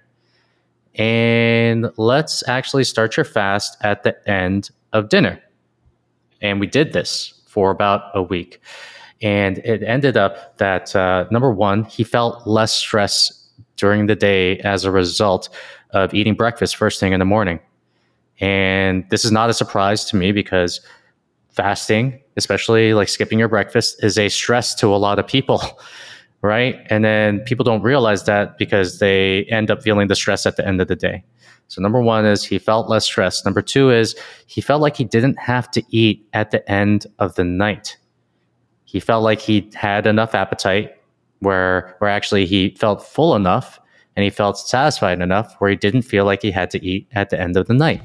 And 0.94 1.90
let's 1.96 2.46
actually 2.48 2.84
start 2.84 3.16
your 3.16 3.24
fast 3.24 3.76
at 3.82 4.02
the 4.02 4.28
end 4.28 4.70
of 4.92 5.08
dinner. 5.08 5.40
And 6.40 6.60
we 6.60 6.66
did 6.66 6.92
this 6.92 7.34
for 7.46 7.70
about 7.70 8.10
a 8.14 8.22
week. 8.22 8.60
And 9.20 9.58
it 9.58 9.82
ended 9.82 10.16
up 10.16 10.56
that 10.58 10.94
uh, 10.94 11.26
number 11.30 11.52
one, 11.52 11.84
he 11.84 12.04
felt 12.04 12.46
less 12.46 12.72
stress 12.72 13.48
during 13.76 14.06
the 14.06 14.16
day 14.16 14.58
as 14.60 14.84
a 14.84 14.90
result 14.90 15.48
of 15.90 16.14
eating 16.14 16.34
breakfast 16.34 16.76
first 16.76 17.00
thing 17.00 17.12
in 17.12 17.18
the 17.18 17.24
morning. 17.24 17.60
And 18.40 19.04
this 19.10 19.24
is 19.24 19.32
not 19.32 19.50
a 19.50 19.54
surprise 19.54 20.04
to 20.06 20.16
me 20.16 20.32
because 20.32 20.80
fasting, 21.58 22.22
especially 22.36 22.94
like 22.94 23.08
skipping 23.08 23.40
your 23.40 23.48
breakfast, 23.48 24.02
is 24.04 24.16
a 24.16 24.28
stress 24.28 24.76
to 24.76 24.86
a 24.86 24.96
lot 24.96 25.18
of 25.18 25.26
people, 25.26 25.60
right? 26.42 26.76
And 26.88 27.04
then 27.04 27.40
people 27.40 27.64
don't 27.64 27.82
realize 27.82 28.24
that 28.24 28.58
because 28.58 29.00
they 29.00 29.42
end 29.46 29.68
up 29.68 29.82
feeling 29.82 30.06
the 30.06 30.14
stress 30.14 30.46
at 30.46 30.56
the 30.56 30.66
end 30.66 30.80
of 30.80 30.86
the 30.86 30.94
day. 30.94 31.24
So, 31.66 31.82
number 31.82 32.00
one 32.00 32.24
is 32.24 32.44
he 32.44 32.58
felt 32.58 32.88
less 32.88 33.04
stressed. 33.04 33.44
Number 33.44 33.60
two 33.60 33.90
is 33.90 34.14
he 34.46 34.60
felt 34.60 34.80
like 34.80 34.96
he 34.96 35.04
didn't 35.04 35.38
have 35.40 35.68
to 35.72 35.82
eat 35.90 36.26
at 36.32 36.52
the 36.52 36.62
end 36.70 37.06
of 37.18 37.34
the 37.34 37.44
night. 37.44 37.96
He 38.84 39.00
felt 39.00 39.24
like 39.24 39.40
he 39.40 39.68
had 39.74 40.06
enough 40.06 40.34
appetite 40.34 40.92
where, 41.40 41.96
where 41.98 42.10
actually 42.10 42.46
he 42.46 42.70
felt 42.70 43.04
full 43.04 43.34
enough 43.34 43.80
and 44.16 44.22
he 44.22 44.30
felt 44.30 44.58
satisfied 44.58 45.20
enough 45.20 45.56
where 45.58 45.70
he 45.70 45.76
didn't 45.76 46.02
feel 46.02 46.24
like 46.24 46.40
he 46.40 46.52
had 46.52 46.70
to 46.70 46.84
eat 46.84 47.08
at 47.12 47.30
the 47.30 47.38
end 47.38 47.56
of 47.56 47.66
the 47.66 47.74
night. 47.74 48.00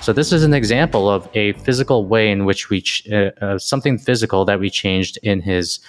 So 0.00 0.12
this 0.12 0.32
is 0.32 0.42
an 0.42 0.52
example 0.52 1.08
of 1.08 1.28
a 1.32 1.52
physical 1.54 2.06
way 2.06 2.30
in 2.30 2.44
which 2.44 2.68
we 2.68 2.82
ch- 2.82 3.08
uh, 3.10 3.30
uh, 3.40 3.58
something 3.58 3.96
physical 3.96 4.44
that 4.44 4.60
we 4.60 4.68
changed 4.68 5.18
in 5.22 5.40
his 5.40 5.80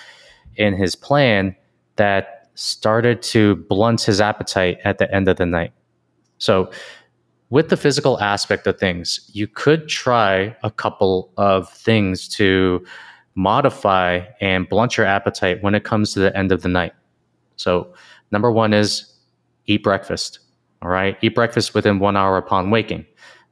in 0.56 0.74
his 0.74 0.96
plan 0.96 1.54
that 1.98 2.50
started 2.54 3.22
to 3.22 3.56
blunt 3.68 4.04
his 4.04 4.22
appetite 4.22 4.78
at 4.86 5.00
the 5.00 5.14
end 5.14 5.28
of 5.28 5.36
the 5.36 5.46
night. 5.46 5.74
So 6.38 6.72
with 7.56 7.70
the 7.70 7.78
physical 7.78 8.20
aspect 8.20 8.68
of 8.68 8.78
things, 8.78 9.32
you 9.32 9.48
could 9.48 9.88
try 9.88 10.54
a 10.62 10.70
couple 10.70 11.32
of 11.38 11.72
things 11.72 12.28
to 12.28 12.86
modify 13.36 14.20
and 14.42 14.68
blunt 14.68 14.98
your 14.98 15.06
appetite 15.06 15.64
when 15.64 15.74
it 15.74 15.86
comes 15.86 16.12
to 16.12 16.20
the 16.20 16.38
end 16.38 16.52
of 16.52 16.64
the 16.64 16.68
night. 16.68 16.92
So, 17.56 17.94
number 18.30 18.52
one 18.52 18.74
is 18.74 19.10
eat 19.68 19.84
breakfast. 19.84 20.40
All 20.82 20.90
right, 20.90 21.18
eat 21.22 21.34
breakfast 21.34 21.74
within 21.74 21.98
one 22.00 22.18
hour 22.18 22.36
upon 22.36 22.72
waking, 22.72 23.06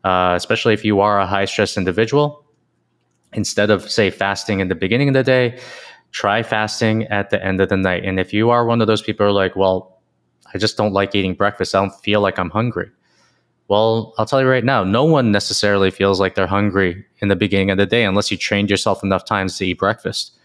uh, 0.04 0.34
especially 0.36 0.74
if 0.74 0.84
you 0.84 1.00
are 1.00 1.22
a 1.22 1.26
high 1.26 1.46
stress 1.46 1.78
individual. 1.78 2.44
Instead 3.32 3.70
of, 3.70 3.90
say, 3.90 4.10
fasting 4.10 4.60
in 4.60 4.68
the 4.68 4.76
beginning 4.76 5.08
of 5.08 5.14
the 5.14 5.24
day, 5.24 5.58
try 6.12 6.44
fasting 6.44 7.04
at 7.04 7.30
the 7.30 7.42
end 7.42 7.62
of 7.62 7.70
the 7.70 7.78
night. 7.78 8.04
And 8.04 8.20
if 8.20 8.34
you 8.34 8.50
are 8.50 8.66
one 8.66 8.82
of 8.82 8.88
those 8.88 9.02
people 9.02 9.26
who 9.26 9.30
are 9.30 9.34
like, 9.34 9.56
well, 9.56 10.02
I 10.54 10.58
just 10.58 10.76
don't 10.76 10.92
like 10.92 11.16
eating 11.16 11.36
breakfast, 11.36 11.74
I 11.74 11.80
don't 11.80 11.96
feel 12.04 12.20
like 12.20 12.38
I'm 12.38 12.50
hungry 12.50 12.92
well, 13.74 14.14
I'll 14.20 14.28
tell 14.28 14.40
you 14.40 14.48
right 14.48 14.64
now, 14.64 14.84
no 14.84 15.04
one 15.04 15.32
necessarily 15.32 15.90
feels 15.90 16.20
like 16.20 16.36
they're 16.36 16.46
hungry 16.46 17.04
in 17.22 17.30
the 17.30 17.36
beginning 17.36 17.72
of 17.72 17.80
the 17.80 17.88
day 17.88 18.06
unless 18.06 18.30
you 18.30 18.38
trained 18.38 18.70
yourself 18.70 19.04
enough 19.04 19.26
times 19.26 19.58
to 19.58 19.66
eat 19.66 19.80
breakfast, 19.80 20.38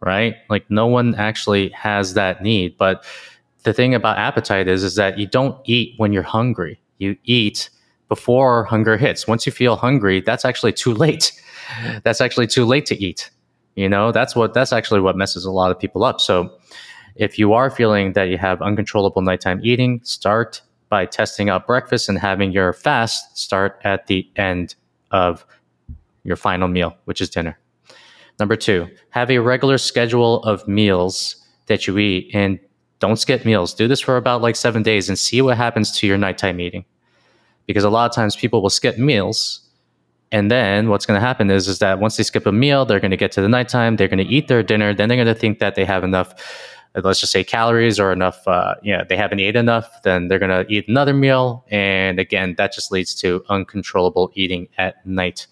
right? 0.00 0.36
Like 0.50 0.70
no 0.70 0.86
one 0.86 1.14
actually 1.14 1.70
has 1.70 2.12
that 2.12 2.42
need. 2.42 2.76
But 2.76 3.06
the 3.62 3.72
thing 3.72 3.94
about 3.94 4.18
appetite 4.18 4.68
is, 4.68 4.82
is 4.82 4.96
that 4.96 5.16
you 5.16 5.26
don't 5.26 5.58
eat 5.64 5.94
when 5.96 6.12
you're 6.12 6.22
hungry. 6.22 6.78
You 6.98 7.16
eat 7.24 7.70
before 8.10 8.64
hunger 8.64 8.98
hits. 8.98 9.26
Once 9.26 9.46
you 9.46 9.52
feel 9.52 9.76
hungry, 9.76 10.20
that's 10.20 10.44
actually 10.44 10.74
too 10.74 10.92
late. 10.92 11.32
That's 12.02 12.20
actually 12.20 12.48
too 12.48 12.66
late 12.66 12.84
to 12.86 13.02
eat. 13.02 13.30
You 13.76 13.88
know, 13.88 14.12
that's 14.12 14.36
what 14.36 14.52
that's 14.52 14.74
actually 14.74 15.00
what 15.00 15.16
messes 15.16 15.46
a 15.46 15.50
lot 15.50 15.70
of 15.70 15.78
people 15.78 16.04
up. 16.04 16.20
So 16.20 16.50
if 17.14 17.38
you 17.38 17.54
are 17.54 17.70
feeling 17.70 18.12
that 18.12 18.24
you 18.24 18.36
have 18.36 18.60
uncontrollable 18.60 19.22
nighttime 19.22 19.60
eating, 19.62 20.00
start 20.02 20.60
by 20.92 21.06
testing 21.06 21.48
out 21.48 21.66
breakfast 21.66 22.10
and 22.10 22.18
having 22.18 22.52
your 22.52 22.74
fast 22.74 23.38
start 23.38 23.80
at 23.82 24.08
the 24.08 24.30
end 24.36 24.74
of 25.10 25.46
your 26.22 26.36
final 26.36 26.68
meal, 26.68 26.94
which 27.06 27.22
is 27.22 27.30
dinner. 27.30 27.58
Number 28.38 28.56
two, 28.56 28.90
have 29.08 29.30
a 29.30 29.38
regular 29.38 29.78
schedule 29.78 30.42
of 30.42 30.68
meals 30.68 31.36
that 31.64 31.86
you 31.86 31.96
eat 31.96 32.30
and 32.34 32.60
don't 32.98 33.16
skip 33.16 33.46
meals. 33.46 33.72
Do 33.72 33.88
this 33.88 34.00
for 34.00 34.18
about 34.18 34.42
like 34.42 34.54
seven 34.54 34.82
days 34.82 35.08
and 35.08 35.18
see 35.18 35.40
what 35.40 35.56
happens 35.56 35.92
to 35.92 36.06
your 36.06 36.18
nighttime 36.18 36.60
eating. 36.60 36.84
Because 37.64 37.84
a 37.84 37.90
lot 37.90 38.10
of 38.10 38.14
times 38.14 38.36
people 38.36 38.60
will 38.60 38.68
skip 38.68 38.98
meals. 38.98 39.62
And 40.30 40.50
then 40.50 40.90
what's 40.90 41.06
going 41.06 41.18
to 41.18 41.26
happen 41.26 41.50
is, 41.50 41.68
is 41.68 41.78
that 41.78 42.00
once 42.00 42.18
they 42.18 42.22
skip 42.22 42.44
a 42.44 42.52
meal, 42.52 42.84
they're 42.84 43.00
going 43.00 43.12
to 43.12 43.16
get 43.16 43.32
to 43.32 43.40
the 43.40 43.48
nighttime, 43.48 43.96
they're 43.96 44.08
going 44.08 44.26
to 44.26 44.30
eat 44.30 44.48
their 44.48 44.62
dinner, 44.62 44.92
then 44.92 45.08
they're 45.08 45.16
going 45.16 45.34
to 45.34 45.40
think 45.40 45.58
that 45.58 45.74
they 45.74 45.86
have 45.86 46.04
enough 46.04 46.34
let's 46.94 47.20
just 47.20 47.32
say 47.32 47.42
calories 47.42 47.98
or 47.98 48.12
enough, 48.12 48.46
uh, 48.46 48.74
you 48.82 48.96
know, 48.96 49.04
they 49.08 49.16
haven't 49.16 49.40
eaten 49.40 49.60
enough, 49.60 50.02
then 50.02 50.28
they're 50.28 50.38
going 50.38 50.66
to 50.66 50.70
eat 50.72 50.86
another 50.88 51.14
meal. 51.14 51.64
And 51.70 52.18
again, 52.18 52.54
that 52.58 52.72
just 52.72 52.92
leads 52.92 53.14
to 53.16 53.44
uncontrollable 53.48 54.30
eating 54.34 54.68
at 54.78 55.04
night. 55.06 55.46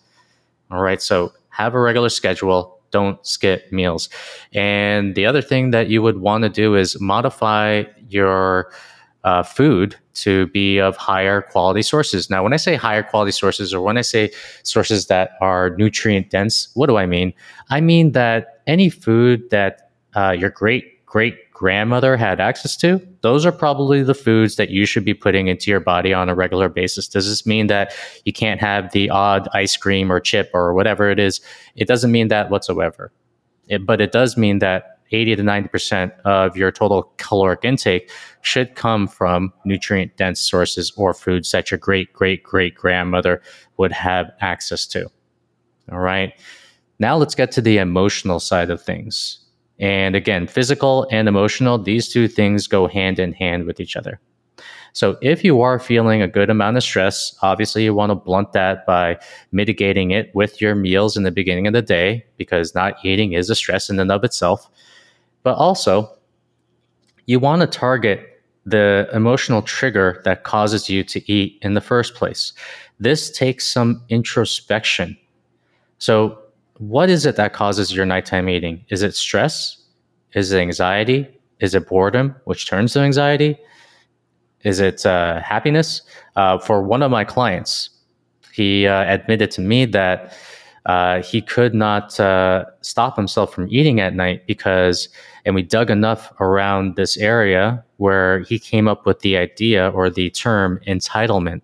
All 0.71 0.83
right. 0.83 1.01
So 1.01 1.33
have 1.49 1.75
a 1.75 1.81
regular 1.81 2.11
schedule. 2.11 2.79
Don't 2.91 3.25
skip 3.27 3.71
meals. 3.73 4.09
And 4.53 5.15
the 5.15 5.25
other 5.25 5.41
thing 5.41 5.71
that 5.71 5.89
you 5.89 6.03
would 6.03 6.19
want 6.19 6.43
to 6.43 6.49
do 6.49 6.75
is 6.75 7.01
modify 7.01 7.85
your 8.09 8.73
uh, 9.25 9.43
food 9.43 9.97
to 10.15 10.49
be 10.49 10.79
of 10.79 10.97
higher 10.97 11.41
quality 11.41 11.83
sources. 11.83 12.29
Now, 12.31 12.43
when 12.43 12.53
I 12.53 12.57
say 12.57 12.75
higher 12.75 13.03
quality 13.03 13.33
sources 13.33 13.73
or 13.73 13.81
when 13.81 13.97
I 13.97 14.03
say 14.03 14.31
sources 14.63 15.07
that 15.07 15.33
are 15.41 15.71
nutrient 15.77 16.31
dense, 16.31 16.69
what 16.75 16.87
do 16.87 16.97
I 16.97 17.07
mean? 17.07 17.33
I 17.71 17.81
mean 17.81 18.13
that 18.13 18.61
any 18.67 18.91
food 18.91 19.49
that 19.51 19.91
uh, 20.15 20.35
your 20.39 20.51
great 20.51 21.00
great 21.11 21.53
grandmother 21.53 22.17
had 22.17 22.41
access 22.41 22.77
to, 22.77 23.01
those 23.21 23.45
are 23.45 23.51
probably 23.51 24.01
the 24.01 24.15
foods 24.15 24.55
that 24.55 24.71
you 24.71 24.87
should 24.87 25.05
be 25.05 25.13
putting 25.13 25.49
into 25.49 25.69
your 25.69 25.81
body 25.81 26.15
on 26.15 26.29
a 26.29 26.35
regular 26.37 26.69
basis. 26.69 27.09
Does 27.09 27.29
this 27.29 27.45
mean 27.45 27.67
that 27.67 27.93
you 28.25 28.33
can't 28.33 28.61
have 28.61 28.93
the 28.93 29.11
odd 29.11 29.49
ice 29.53 29.77
cream 29.77 30.13
or 30.13 30.21
chip 30.21 30.51
or 30.55 30.73
whatever 30.73 31.11
it 31.11 31.19
is? 31.19 31.41
It 31.75 31.89
doesn't 31.89 32.13
mean 32.13 32.29
that 32.29 32.49
whatsoever. 32.49 33.13
It, 33.67 33.85
but 33.85 34.01
it 34.01 34.13
does 34.13 34.37
mean 34.37 34.61
that 34.61 35.01
80 35.11 35.37
to 35.37 35.43
90% 35.43 36.13
of 36.21 36.57
your 36.57 36.71
total 36.71 37.13
caloric 37.17 37.65
intake 37.65 38.09
should 38.43 38.77
come 38.77 39.09
from 39.09 39.53
nutrient 39.65 40.17
dense 40.17 40.41
sources 40.41 40.93
or 40.97 41.13
foods 41.13 41.51
that 41.51 41.73
your 41.73 41.79
great 41.79 42.13
great 42.13 42.45
great 42.45 42.77
grandmother 42.77 43.43
would 43.79 43.91
have 43.91 44.31
access 44.41 44.87
to. 44.87 45.11
All 45.91 45.99
right. 45.99 46.33
Now 47.01 47.17
let's 47.17 47.35
get 47.35 47.51
to 47.53 47.61
the 47.61 47.79
emotional 47.79 48.39
side 48.39 48.71
of 48.71 48.81
things. 48.81 49.41
And 49.81 50.15
again, 50.15 50.47
physical 50.47 51.09
and 51.11 51.27
emotional, 51.27 51.79
these 51.79 52.09
two 52.09 52.29
things 52.29 52.67
go 52.67 52.87
hand 52.87 53.19
in 53.19 53.33
hand 53.33 53.65
with 53.65 53.81
each 53.81 53.97
other. 53.97 54.21
So 54.93 55.17
if 55.23 55.45
you 55.45 55.61
are 55.61 55.79
feeling 55.79 56.21
a 56.21 56.29
good 56.29 56.51
amount 56.51 56.77
of 56.77 56.83
stress, 56.83 57.35
obviously 57.43 57.85
you 57.85 57.95
want 57.95 58.11
to 58.11 58.15
blunt 58.17 58.53
that 58.53 58.85
by 58.87 59.19
mitigating 59.53 60.11
it 60.11 60.35
with 60.35 60.61
your 60.61 60.75
meals 60.75 61.17
in 61.17 61.23
the 61.23 61.31
beginning 61.31 61.67
of 61.67 61.73
the 61.73 61.83
day 61.83 62.25
because 62.37 62.75
not 62.75 62.95
eating 63.05 63.33
is 63.33 63.49
a 63.51 63.55
stress 63.55 63.89
in 63.89 63.99
and 63.99 64.13
of 64.13 64.25
itself. 64.25 64.69
But 65.43 65.57
also, 65.57 66.13
you 67.27 67.39
want 67.39 67.61
to 67.63 67.67
target 67.67 68.43
the 68.67 69.09
emotional 69.13 69.63
trigger 69.63 70.21
that 70.25 70.45
causes 70.45 70.91
you 70.91 71.03
to 71.05 71.33
eat 71.33 71.59
in 71.63 71.75
the 71.75 71.81
first 71.81 72.15
place. 72.15 72.53
This 72.99 73.31
takes 73.31 73.67
some 73.67 74.03
introspection. 74.09 75.17
So, 75.99 76.39
what 76.81 77.11
is 77.11 77.27
it 77.27 77.37
that 77.37 77.53
causes 77.53 77.95
your 77.95 78.07
nighttime 78.07 78.49
eating? 78.49 78.83
Is 78.89 79.03
it 79.03 79.15
stress? 79.15 79.77
Is 80.33 80.51
it 80.51 80.61
anxiety? 80.61 81.29
Is 81.61 81.75
it 81.75 81.87
boredom, 81.87 82.35
which 82.45 82.67
turns 82.67 82.95
to 82.95 83.01
anxiety? 83.01 83.59
Is 84.63 84.81
it 84.81 85.05
uh, 85.05 85.43
happiness? 85.43 86.01
Uh, 86.37 86.57
for 86.59 86.83
one 86.83 87.03
of 87.03 87.11
my 87.11 87.23
clients, 87.23 87.91
he 88.55 88.87
uh, 88.87 89.05
admitted 89.05 89.51
to 89.53 89.61
me 89.61 89.85
that 89.85 90.35
uh, 90.87 91.23
he 91.23 91.43
could 91.43 91.75
not 91.75 92.19
uh, 92.19 92.65
stop 92.81 93.15
himself 93.15 93.53
from 93.53 93.69
eating 93.71 94.01
at 94.01 94.15
night 94.15 94.47
because, 94.47 95.11
and 95.45 95.55
we 95.55 95.63
dug 95.63 95.91
enough 95.91 96.33
around 96.41 96.97
this 96.97 97.19
area 97.19 97.85
where 97.99 98.41
he 98.41 98.59
came 98.59 98.89
up 98.89 99.05
with 99.05 99.21
the 99.21 99.37
idea 99.37 99.91
or 99.91 100.09
the 100.09 100.31
term 100.31 100.81
entitlement. 100.87 101.61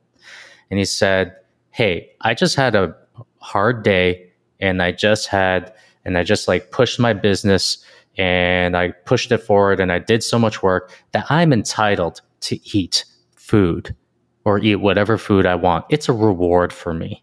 And 0.70 0.78
he 0.78 0.84
said, 0.84 1.34
Hey, 1.70 2.10
I 2.20 2.34
just 2.34 2.54
had 2.54 2.74
a 2.74 2.94
hard 3.40 3.82
day 3.82 4.25
and 4.60 4.82
I 4.82 4.92
just 4.92 5.28
had, 5.28 5.72
and 6.04 6.16
I 6.16 6.22
just 6.22 6.48
like 6.48 6.70
pushed 6.70 6.98
my 6.98 7.12
business 7.12 7.84
and 8.16 8.76
I 8.76 8.90
pushed 8.90 9.30
it 9.32 9.38
forward 9.38 9.80
and 9.80 9.92
I 9.92 9.98
did 9.98 10.22
so 10.22 10.38
much 10.38 10.62
work 10.62 10.92
that 11.12 11.26
I'm 11.30 11.52
entitled 11.52 12.20
to 12.40 12.58
eat 12.76 13.04
food 13.34 13.94
or 14.44 14.58
eat 14.58 14.76
whatever 14.76 15.18
food 15.18 15.46
I 15.46 15.54
want. 15.54 15.84
It's 15.90 16.08
a 16.08 16.12
reward 16.12 16.72
for 16.72 16.94
me. 16.94 17.22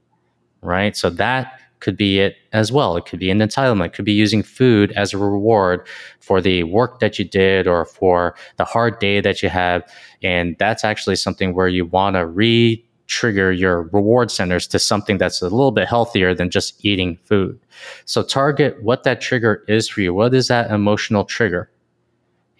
Right. 0.62 0.96
So 0.96 1.10
that 1.10 1.60
could 1.80 1.98
be 1.98 2.20
it 2.20 2.38
as 2.54 2.72
well. 2.72 2.96
It 2.96 3.06
could 3.06 3.20
be 3.20 3.30
an 3.30 3.40
entitlement. 3.40 3.88
It 3.88 3.94
could 3.94 4.06
be 4.06 4.14
using 4.14 4.42
food 4.42 4.94
as 4.94 5.14
a 5.14 5.18
reward 5.18 5.86
for 6.22 6.40
the 6.40 6.64
work 6.64 7.00
that 7.00 7.20
you 7.20 7.26
did 7.26 7.68
or 7.68 7.84
for 7.84 8.36
the 8.56 8.64
hard 8.64 9.00
day 9.00 9.20
that 9.20 9.44
you 9.44 9.50
have. 9.50 9.84
And 10.22 10.56
that's 10.60 10.86
actually 10.86 11.18
something 11.18 11.54
where 11.54 11.68
you 11.68 11.86
want 11.86 12.16
to 12.16 12.26
re 12.26 12.86
trigger 13.14 13.52
your 13.52 13.84
reward 13.94 14.32
centers 14.32 14.66
to 14.68 14.80
something 14.80 15.20
that's 15.20 15.42
a 15.42 15.46
little 15.46 15.72
bit 15.72 15.88
healthier 15.88 16.34
than 16.34 16.50
just 16.50 16.84
eating 16.84 17.18
food. 17.24 17.60
So 18.06 18.24
target 18.24 18.82
what 18.82 19.04
that 19.04 19.22
trigger 19.22 19.64
is 19.68 19.88
for 19.88 20.02
you. 20.02 20.14
What 20.14 20.34
is 20.34 20.48
that 20.48 20.72
emotional 20.72 21.24
trigger? 21.24 21.70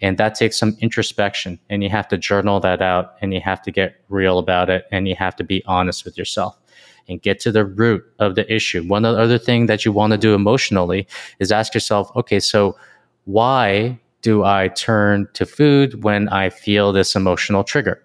And 0.00 0.16
that 0.18 0.36
takes 0.36 0.56
some 0.56 0.76
introspection 0.80 1.58
and 1.68 1.82
you 1.82 1.90
have 1.90 2.06
to 2.08 2.16
journal 2.16 2.60
that 2.60 2.80
out 2.80 3.14
and 3.20 3.34
you 3.34 3.40
have 3.40 3.62
to 3.62 3.72
get 3.72 3.96
real 4.08 4.38
about 4.38 4.70
it 4.70 4.84
and 4.92 5.08
you 5.08 5.16
have 5.16 5.34
to 5.36 5.44
be 5.44 5.64
honest 5.66 6.04
with 6.04 6.16
yourself 6.16 6.56
and 7.08 7.20
get 7.20 7.40
to 7.40 7.50
the 7.50 7.64
root 7.64 8.04
of 8.18 8.34
the 8.34 8.50
issue. 8.52 8.84
One 8.84 9.04
other 9.04 9.38
thing 9.38 9.66
that 9.66 9.84
you 9.84 9.92
want 9.92 10.12
to 10.12 10.18
do 10.18 10.34
emotionally 10.34 11.06
is 11.38 11.50
ask 11.50 11.74
yourself, 11.74 12.10
okay, 12.16 12.38
so 12.38 12.76
why 13.24 13.98
do 14.22 14.44
I 14.44 14.68
turn 14.68 15.28
to 15.34 15.46
food 15.46 16.04
when 16.04 16.28
I 16.28 16.50
feel 16.50 16.92
this 16.92 17.14
emotional 17.14 17.64
trigger? 17.64 18.02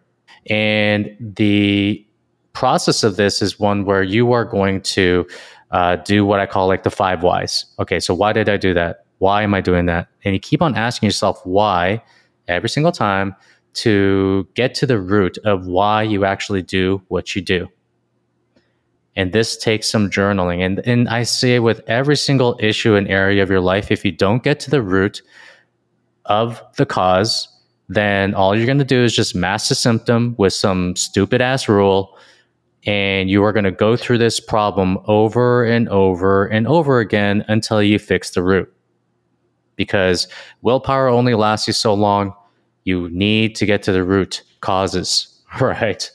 And 0.48 1.16
the 1.20 2.06
process 2.54 3.04
of 3.04 3.16
this 3.16 3.42
is 3.42 3.60
one 3.60 3.86
where 3.86 4.04
you 4.04 4.32
are 4.32 4.46
going 4.46 4.82
to 4.82 5.28
uh, 5.72 5.98
do 5.98 6.26
what 6.26 6.40
I 6.40 6.46
call 6.46 6.68
like 6.68 6.84
the 6.84 6.90
five 6.92 7.24
whys. 7.24 7.66
Okay, 7.80 8.00
so 8.00 8.14
why 8.14 8.34
did 8.34 8.50
I 8.50 8.58
do 8.58 8.74
that? 8.74 9.06
Why 9.20 9.44
am 9.44 9.54
I 9.54 9.62
doing 9.62 9.86
that? 9.88 10.08
And 10.24 10.34
you 10.34 10.40
keep 10.40 10.62
on 10.62 10.76
asking 10.76 11.08
yourself 11.08 11.46
why 11.46 12.02
every 12.48 12.70
single 12.70 12.92
time 12.92 13.36
to 13.74 14.48
get 14.56 14.74
to 14.76 14.86
the 14.86 15.00
root 15.00 15.38
of 15.46 15.68
why 15.68 16.04
you 16.04 16.26
actually 16.26 16.62
do 16.62 17.02
what 17.08 17.36
you 17.36 17.42
do. 17.42 17.68
And 19.16 19.34
this 19.34 19.58
takes 19.58 19.90
some 19.90 20.10
journaling. 20.10 20.66
And, 20.66 20.80
and 20.88 21.10
I 21.10 21.24
say 21.24 21.60
with 21.60 21.82
every 21.88 22.16
single 22.16 22.58
issue 22.60 22.96
and 22.96 23.08
area 23.08 23.44
of 23.44 23.50
your 23.50 23.60
life, 23.60 23.92
if 23.92 24.06
you 24.06 24.12
don't 24.12 24.44
get 24.44 24.60
to 24.62 24.70
the 24.70 24.82
root 24.82 25.22
of 26.26 26.62
the 26.78 26.86
cause, 26.86 27.48
then 27.90 28.34
all 28.34 28.56
you're 28.56 28.66
going 28.66 28.78
to 28.78 28.86
do 28.86 29.04
is 29.04 29.16
just 29.16 29.36
mask 29.36 29.70
the 29.70 29.76
symptom 29.76 30.36
with 30.38 30.54
some 30.54 30.96
stupid 30.96 31.42
ass 31.42 31.68
rule. 31.68 32.18
And 32.86 33.30
you 33.30 33.44
are 33.44 33.52
going 33.52 33.66
to 33.66 33.72
go 33.72 33.98
through 33.98 34.20
this 34.20 34.40
problem 34.40 34.98
over 35.06 35.66
and 35.66 35.90
over 35.90 36.46
and 36.48 36.66
over 36.68 37.00
again 37.00 37.44
until 37.48 37.84
you 37.84 38.00
fix 38.00 38.32
the 38.32 38.42
root. 38.42 38.74
Because 39.76 40.28
willpower 40.62 41.08
only 41.08 41.36
lasts 41.36 41.68
you 41.68 41.74
so 41.74 41.94
long. 41.94 42.34
You 42.86 43.10
need 43.10 43.56
to 43.56 43.66
get 43.66 43.84
to 43.84 43.92
the 43.92 44.04
root 44.04 44.44
causes, 44.62 45.42
right? 45.62 46.10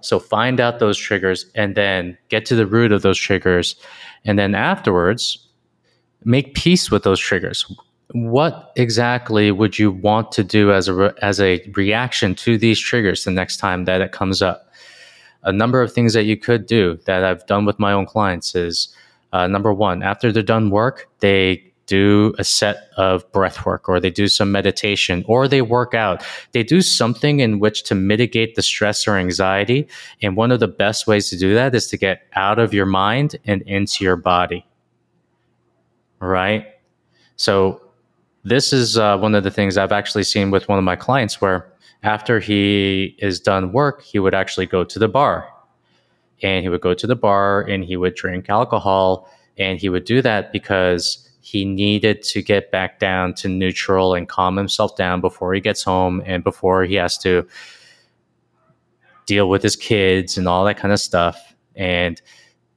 So 0.00 0.18
find 0.18 0.60
out 0.60 0.78
those 0.78 0.98
triggers 0.98 1.46
and 1.54 1.74
then 1.74 2.16
get 2.28 2.46
to 2.46 2.54
the 2.54 2.66
root 2.66 2.92
of 2.92 3.02
those 3.02 3.18
triggers. 3.18 3.76
And 4.24 4.38
then 4.38 4.54
afterwards, 4.54 5.46
make 6.24 6.54
peace 6.54 6.90
with 6.90 7.02
those 7.02 7.20
triggers. 7.20 7.64
What 8.12 8.72
exactly 8.76 9.50
would 9.50 9.78
you 9.78 9.90
want 9.90 10.32
to 10.32 10.44
do 10.44 10.72
as 10.72 10.88
a, 10.88 10.94
re- 10.94 11.12
as 11.20 11.40
a 11.40 11.62
reaction 11.74 12.34
to 12.36 12.56
these 12.56 12.78
triggers 12.78 13.24
the 13.24 13.30
next 13.30 13.58
time 13.58 13.84
that 13.84 14.00
it 14.00 14.12
comes 14.12 14.40
up? 14.40 14.70
A 15.42 15.52
number 15.52 15.80
of 15.80 15.92
things 15.92 16.12
that 16.14 16.24
you 16.24 16.36
could 16.36 16.66
do 16.66 16.98
that 17.06 17.24
I've 17.24 17.46
done 17.46 17.64
with 17.64 17.78
my 17.78 17.92
own 17.92 18.06
clients 18.06 18.54
is 18.54 18.88
uh, 19.32 19.46
number 19.46 19.72
one, 19.72 20.02
after 20.02 20.32
they're 20.32 20.42
done 20.42 20.70
work, 20.70 21.08
they 21.20 21.68
do 21.88 22.34
a 22.38 22.44
set 22.44 22.90
of 22.96 23.30
breath 23.32 23.64
work 23.64 23.88
or 23.88 23.98
they 23.98 24.10
do 24.10 24.28
some 24.28 24.52
meditation 24.52 25.24
or 25.26 25.48
they 25.48 25.62
work 25.62 25.94
out. 25.94 26.22
They 26.52 26.62
do 26.62 26.82
something 26.82 27.40
in 27.40 27.58
which 27.58 27.82
to 27.84 27.94
mitigate 27.94 28.54
the 28.54 28.62
stress 28.62 29.08
or 29.08 29.16
anxiety. 29.16 29.88
And 30.22 30.36
one 30.36 30.52
of 30.52 30.60
the 30.60 30.68
best 30.68 31.06
ways 31.06 31.30
to 31.30 31.38
do 31.38 31.54
that 31.54 31.74
is 31.74 31.88
to 31.88 31.96
get 31.96 32.22
out 32.34 32.58
of 32.58 32.74
your 32.74 32.86
mind 32.86 33.36
and 33.46 33.62
into 33.62 34.04
your 34.04 34.16
body. 34.16 34.66
Right? 36.20 36.66
So, 37.36 37.80
this 38.44 38.72
is 38.72 38.96
uh, 38.96 39.18
one 39.18 39.34
of 39.34 39.44
the 39.44 39.50
things 39.50 39.76
I've 39.76 39.92
actually 39.92 40.22
seen 40.22 40.50
with 40.50 40.68
one 40.68 40.78
of 40.78 40.84
my 40.84 40.96
clients 40.96 41.40
where 41.40 41.70
after 42.02 42.38
he 42.40 43.16
is 43.18 43.40
done 43.40 43.72
work, 43.72 44.02
he 44.02 44.18
would 44.18 44.34
actually 44.34 44.66
go 44.66 44.84
to 44.84 44.98
the 44.98 45.08
bar 45.08 45.48
and 46.42 46.62
he 46.62 46.68
would 46.68 46.80
go 46.80 46.94
to 46.94 47.06
the 47.06 47.16
bar 47.16 47.62
and 47.62 47.84
he 47.84 47.96
would 47.96 48.14
drink 48.14 48.48
alcohol. 48.48 49.28
And 49.58 49.80
he 49.80 49.88
would 49.88 50.04
do 50.04 50.22
that 50.22 50.52
because 50.52 51.28
he 51.40 51.64
needed 51.64 52.22
to 52.22 52.42
get 52.42 52.70
back 52.70 53.00
down 53.00 53.34
to 53.34 53.48
neutral 53.48 54.14
and 54.14 54.28
calm 54.28 54.56
himself 54.56 54.94
down 54.96 55.20
before 55.20 55.52
he 55.52 55.60
gets 55.60 55.82
home 55.82 56.22
and 56.24 56.44
before 56.44 56.84
he 56.84 56.94
has 56.94 57.18
to 57.18 57.46
deal 59.26 59.48
with 59.48 59.62
his 59.62 59.74
kids 59.74 60.38
and 60.38 60.46
all 60.46 60.64
that 60.64 60.76
kind 60.76 60.92
of 60.92 61.00
stuff. 61.00 61.54
And 61.74 62.20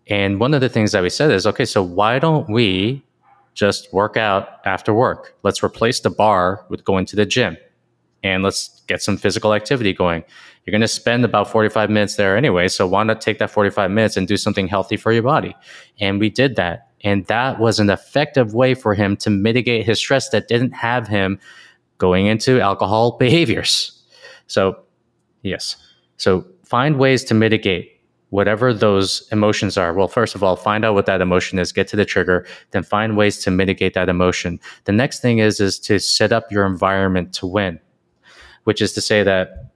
and 0.08 0.40
one 0.40 0.54
of 0.54 0.62
the 0.62 0.70
things 0.70 0.92
that 0.94 1.04
we 1.04 1.10
said 1.10 1.32
is, 1.32 1.46
okay, 1.46 1.66
so 1.66 1.84
why 1.84 2.18
don't 2.18 2.50
we 2.50 3.04
just 3.54 3.94
work 3.94 4.18
out 4.18 4.60
after 4.66 4.94
work? 4.94 5.36
Let's 5.44 5.64
replace 5.64 6.00
the 6.00 6.10
bar 6.10 6.66
with 6.70 6.84
going 6.84 7.06
to 7.08 7.16
the 7.16 7.26
gym 7.26 7.58
and 8.24 8.44
let's 8.44 8.82
get 8.88 9.02
some 9.02 9.18
physical 9.18 9.54
activity 9.54 9.94
going. 9.94 10.24
You're 10.66 10.72
going 10.72 10.82
to 10.82 10.88
spend 10.88 11.26
about 11.26 11.50
45 11.50 11.90
minutes 11.90 12.16
there 12.16 12.38
anyway. 12.38 12.68
So 12.68 12.86
why 12.86 13.04
not 13.04 13.20
take 13.20 13.40
that 13.40 13.50
45 13.50 13.90
minutes 13.90 14.16
and 14.16 14.28
do 14.28 14.38
something 14.38 14.68
healthy 14.68 14.96
for 14.96 15.12
your 15.12 15.24
body? 15.24 15.56
And 16.00 16.20
we 16.20 16.30
did 16.30 16.56
that. 16.56 16.90
And 17.04 17.26
that 17.26 17.60
was 17.60 17.80
an 17.80 17.90
effective 17.90 18.54
way 18.54 18.76
for 18.76 18.94
him 18.94 19.18
to 19.18 19.30
mitigate 19.30 19.86
his 19.86 19.98
stress 19.98 20.30
that 20.30 20.48
didn't 20.48 20.72
have 20.72 21.08
him 21.08 21.40
going 21.98 22.28
into 22.28 22.62
alcohol 22.62 23.18
behaviors. 23.20 24.04
So, 24.48 24.80
yes. 25.42 25.78
So, 26.18 26.46
find 26.64 26.98
ways 26.98 27.24
to 27.26 27.34
mitigate 27.34 27.92
whatever 28.32 28.74
those 28.74 29.28
emotions 29.32 29.78
are. 29.78 29.94
Well, 29.94 30.08
first 30.08 30.36
of 30.36 30.44
all, 30.44 30.56
find 30.56 30.86
out 30.86 30.94
what 30.94 31.06
that 31.06 31.22
emotion 31.22 31.60
is, 31.60 31.72
get 31.72 31.88
to 31.90 31.98
the 31.98 32.06
trigger, 32.06 32.46
then 32.72 32.82
find 32.82 33.18
ways 33.18 33.40
to 33.44 33.52
mitigate 33.52 33.94
that 33.94 34.08
emotion. 34.08 34.60
The 34.86 34.94
next 34.94 35.20
thing 35.22 35.40
is 35.40 35.60
is 35.60 35.78
to 35.80 36.00
set 36.00 36.32
up 36.32 36.50
your 36.52 36.66
environment 36.66 37.34
to 37.36 37.46
win, 37.46 37.80
which 38.64 38.82
is 38.82 38.94
to 38.94 39.02
say 39.02 39.24
that 39.24 39.72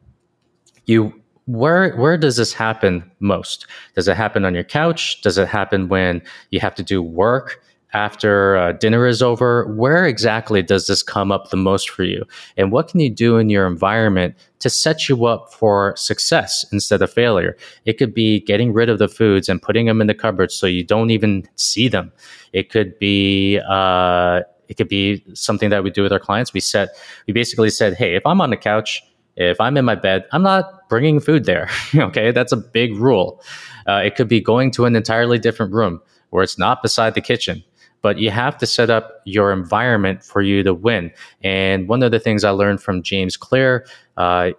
you 0.85 1.13
where 1.45 1.95
where 1.95 2.17
does 2.17 2.37
this 2.37 2.53
happen 2.53 3.09
most? 3.19 3.67
Does 3.95 4.07
it 4.07 4.17
happen 4.17 4.45
on 4.45 4.55
your 4.55 4.63
couch? 4.63 5.21
Does 5.21 5.37
it 5.37 5.47
happen 5.47 5.89
when 5.89 6.21
you 6.51 6.59
have 6.59 6.75
to 6.75 6.83
do 6.83 7.01
work 7.01 7.61
after 7.95 8.57
uh, 8.57 8.73
dinner 8.73 9.07
is 9.07 9.21
over, 9.21 9.65
where 9.73 10.05
exactly 10.05 10.61
does 10.61 10.87
this 10.87 11.01
come 11.01 11.31
up 11.31 11.49
the 11.49 11.57
most 11.57 11.89
for 11.89 12.03
you? 12.03 12.23
And 12.57 12.71
what 12.71 12.89
can 12.89 12.99
you 12.99 13.09
do 13.09 13.37
in 13.37 13.49
your 13.49 13.65
environment 13.65 14.35
to 14.59 14.69
set 14.69 15.07
you 15.07 15.25
up 15.25 15.53
for 15.53 15.95
success 15.95 16.65
instead 16.73 17.01
of 17.01 17.11
failure? 17.11 17.55
It 17.85 17.93
could 17.93 18.13
be 18.13 18.41
getting 18.41 18.73
rid 18.73 18.89
of 18.89 18.99
the 18.99 19.07
foods 19.07 19.47
and 19.47 19.61
putting 19.61 19.85
them 19.85 20.01
in 20.01 20.07
the 20.07 20.13
cupboard 20.13 20.51
so 20.51 20.67
you 20.67 20.83
don't 20.83 21.09
even 21.09 21.47
see 21.55 21.87
them. 21.87 22.11
It 22.51 22.69
could 22.69 22.99
be, 22.99 23.61
uh, 23.67 24.41
it 24.67 24.77
could 24.77 24.87
be 24.87 25.23
something 25.33 25.69
that 25.69 25.83
we 25.83 25.89
do 25.89 26.03
with 26.03 26.11
our 26.11 26.19
clients. 26.19 26.53
We 26.53 26.59
set, 26.59 26.89
we 27.27 27.33
basically 27.33 27.69
said, 27.69 27.93
hey, 27.93 28.15
if 28.15 28.25
I'm 28.25 28.41
on 28.41 28.49
the 28.49 28.57
couch, 28.57 29.01
if 29.35 29.59
I'm 29.59 29.77
in 29.77 29.85
my 29.85 29.95
bed, 29.95 30.25
I'm 30.31 30.43
not 30.43 30.87
bringing 30.89 31.19
food 31.19 31.45
there. 31.45 31.69
okay, 31.95 32.31
that's 32.31 32.51
a 32.51 32.57
big 32.57 32.95
rule. 32.95 33.41
Uh, 33.87 34.01
it 34.03 34.15
could 34.15 34.27
be 34.27 34.39
going 34.39 34.71
to 34.71 34.85
an 34.85 34.95
entirely 34.95 35.39
different 35.39 35.73
room 35.73 36.01
where 36.29 36.43
it's 36.43 36.57
not 36.57 36.81
beside 36.81 37.13
the 37.13 37.21
kitchen 37.21 37.63
but 38.05 38.19
you 38.19 38.29
have 38.29 38.55
to 38.55 38.67
set 38.67 38.91
up 38.91 39.19
your 39.25 39.51
environment 39.51 40.23
for 40.23 40.39
you 40.39 40.61
to 40.61 40.75
win. 40.75 41.11
And 41.43 41.87
one 41.87 42.03
of 42.03 42.11
the 42.11 42.19
things 42.19 42.43
I 42.43 42.51
learned 42.51 42.79
from 42.79 43.01
James 43.01 43.35
Clear, 43.35 43.87
uh, 44.15 44.51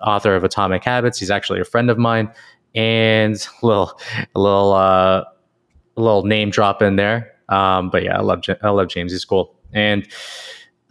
author 0.00 0.36
of 0.36 0.44
Atomic 0.44 0.84
Habits, 0.84 1.18
he's 1.18 1.28
actually 1.28 1.58
a 1.58 1.64
friend 1.64 1.90
of 1.90 1.98
mine, 1.98 2.32
and 2.72 3.34
a 3.34 3.66
little, 3.66 3.98
a 4.36 4.38
little, 4.38 4.72
uh, 4.74 5.24
a 5.96 6.00
little 6.00 6.24
name 6.24 6.50
drop 6.50 6.82
in 6.82 6.94
there. 6.94 7.33
Um, 7.48 7.90
but 7.90 8.04
yeah, 8.04 8.18
I 8.18 8.22
love 8.22 8.42
I 8.62 8.70
love 8.70 8.88
James. 8.88 9.12
He's 9.12 9.24
cool. 9.24 9.54
And 9.72 10.06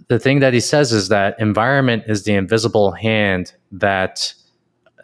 the 0.08 0.20
thing 0.20 0.40
that 0.40 0.54
he 0.54 0.60
says 0.60 0.92
is 0.92 1.10
that 1.10 1.40
environment 1.40 2.04
is 2.08 2.24
the 2.24 2.34
invisible 2.34 2.92
hand 2.92 3.54
that 3.72 4.34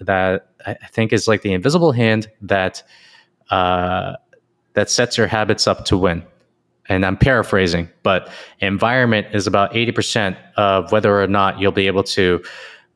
that 0.02 0.50
I 0.66 0.76
think 0.92 1.14
is 1.14 1.28
like 1.28 1.42
the 1.42 1.54
invisible 1.54 1.92
hand 1.92 2.30
that 2.42 2.84
uh, 3.50 4.14
that 4.74 4.90
sets 4.90 5.18
your 5.18 5.28
habits 5.28 5.68
up 5.68 5.86
to 5.86 5.98
win 5.98 6.24
and 6.90 7.06
I'm 7.06 7.16
paraphrasing, 7.16 7.88
but 8.02 8.30
environment 8.60 9.28
is 9.32 9.46
about 9.46 9.72
80% 9.74 10.36
of 10.58 10.92
whether 10.92 11.22
or 11.22 11.28
not 11.28 11.60
you'll 11.60 11.72
be 11.72 11.86
able 11.86 12.04
to 12.04 12.44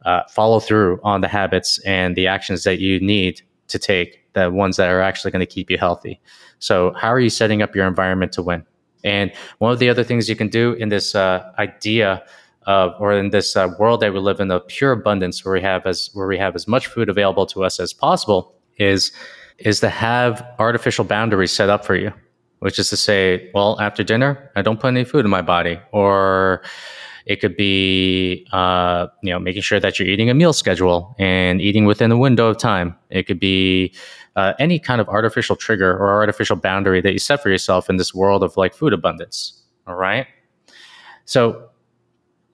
uh, 0.03 0.23
follow 0.29 0.59
through 0.59 0.99
on 1.03 1.21
the 1.21 1.27
habits 1.27 1.79
and 1.85 2.15
the 2.15 2.27
actions 2.27 2.63
that 2.63 2.79
you 2.79 2.99
need 2.99 3.41
to 3.67 3.77
take, 3.77 4.22
the 4.33 4.51
ones 4.51 4.77
that 4.77 4.89
are 4.89 5.01
actually 5.01 5.31
going 5.31 5.41
to 5.41 5.45
keep 5.45 5.69
you 5.69 5.77
healthy. 5.77 6.19
So, 6.59 6.93
how 6.93 7.09
are 7.09 7.19
you 7.19 7.29
setting 7.29 7.61
up 7.61 7.75
your 7.75 7.87
environment 7.87 8.31
to 8.33 8.41
win? 8.41 8.65
And 9.03 9.31
one 9.59 9.71
of 9.71 9.79
the 9.79 9.89
other 9.89 10.03
things 10.03 10.29
you 10.29 10.35
can 10.35 10.47
do 10.47 10.73
in 10.73 10.89
this 10.89 11.13
uh, 11.13 11.51
idea 11.59 12.23
or 12.65 13.11
in 13.11 13.31
this 13.31 13.57
uh, 13.57 13.67
world 13.77 13.99
that 13.99 14.13
we 14.13 14.19
live 14.19 14.39
in 14.39 14.49
of 14.49 14.65
pure 14.67 14.93
abundance, 14.93 15.43
where 15.43 15.53
we 15.53 15.61
have 15.61 15.85
as 15.85 16.09
where 16.13 16.27
we 16.27 16.37
have 16.37 16.55
as 16.55 16.67
much 16.67 16.87
food 16.87 17.09
available 17.09 17.45
to 17.47 17.63
us 17.63 17.79
as 17.79 17.91
possible, 17.91 18.55
is 18.77 19.11
is 19.57 19.79
to 19.81 19.89
have 19.89 20.45
artificial 20.59 21.03
boundaries 21.03 21.51
set 21.51 21.69
up 21.69 21.85
for 21.85 21.95
you 21.95 22.13
which 22.63 22.79
is 22.79 22.89
to 22.89 22.95
say, 22.95 23.51
well, 23.53 23.77
after 23.81 24.05
dinner, 24.05 24.49
I 24.55 24.61
don't 24.61 24.79
put 24.79 24.87
any 24.87 25.03
food 25.03 25.25
in 25.25 25.29
my 25.29 25.41
body, 25.41 25.81
or 25.91 26.63
it 27.25 27.41
could 27.41 27.57
be, 27.57 28.47
uh, 28.53 29.07
you 29.21 29.33
know, 29.33 29.39
making 29.39 29.63
sure 29.63 29.81
that 29.81 29.99
you're 29.99 30.07
eating 30.07 30.29
a 30.29 30.33
meal 30.33 30.53
schedule 30.53 31.13
and 31.19 31.59
eating 31.59 31.83
within 31.83 32.09
a 32.09 32.17
window 32.17 32.47
of 32.47 32.57
time. 32.57 32.95
It 33.09 33.23
could 33.23 33.37
be 33.37 33.93
uh, 34.35 34.53
any 34.59 34.79
kind 34.79 34.99
of 34.99 35.07
artificial 35.09 35.55
trigger 35.55 35.91
or 35.91 36.09
artificial 36.09 36.55
boundary 36.55 37.01
that 37.01 37.13
you 37.13 37.19
set 37.19 37.41
for 37.41 37.49
yourself 37.49 37.89
in 37.89 37.97
this 37.97 38.13
world 38.13 38.43
of 38.43 38.57
like 38.57 38.73
food 38.73 38.93
abundance. 38.93 39.61
All 39.87 39.95
right. 39.95 40.27
So 41.25 41.69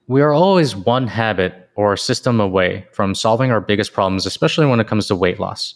we 0.07 0.21
are 0.21 0.33
always 0.33 0.75
one 0.75 1.07
habit 1.07 1.69
or 1.75 1.95
system 1.95 2.39
away 2.39 2.85
from 2.91 3.15
solving 3.15 3.51
our 3.51 3.61
biggest 3.61 3.93
problems, 3.93 4.25
especially 4.25 4.65
when 4.65 4.79
it 4.79 4.87
comes 4.87 5.07
to 5.07 5.15
weight 5.15 5.39
loss. 5.39 5.75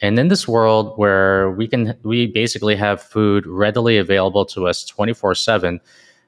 And 0.00 0.18
in 0.18 0.28
this 0.28 0.46
world 0.46 0.94
where 0.96 1.50
we 1.50 1.68
can, 1.68 1.96
we 2.02 2.26
basically 2.26 2.76
have 2.76 3.02
food 3.02 3.46
readily 3.46 3.98
available 3.98 4.44
to 4.46 4.66
us 4.66 4.84
24 4.84 5.34
7, 5.34 5.80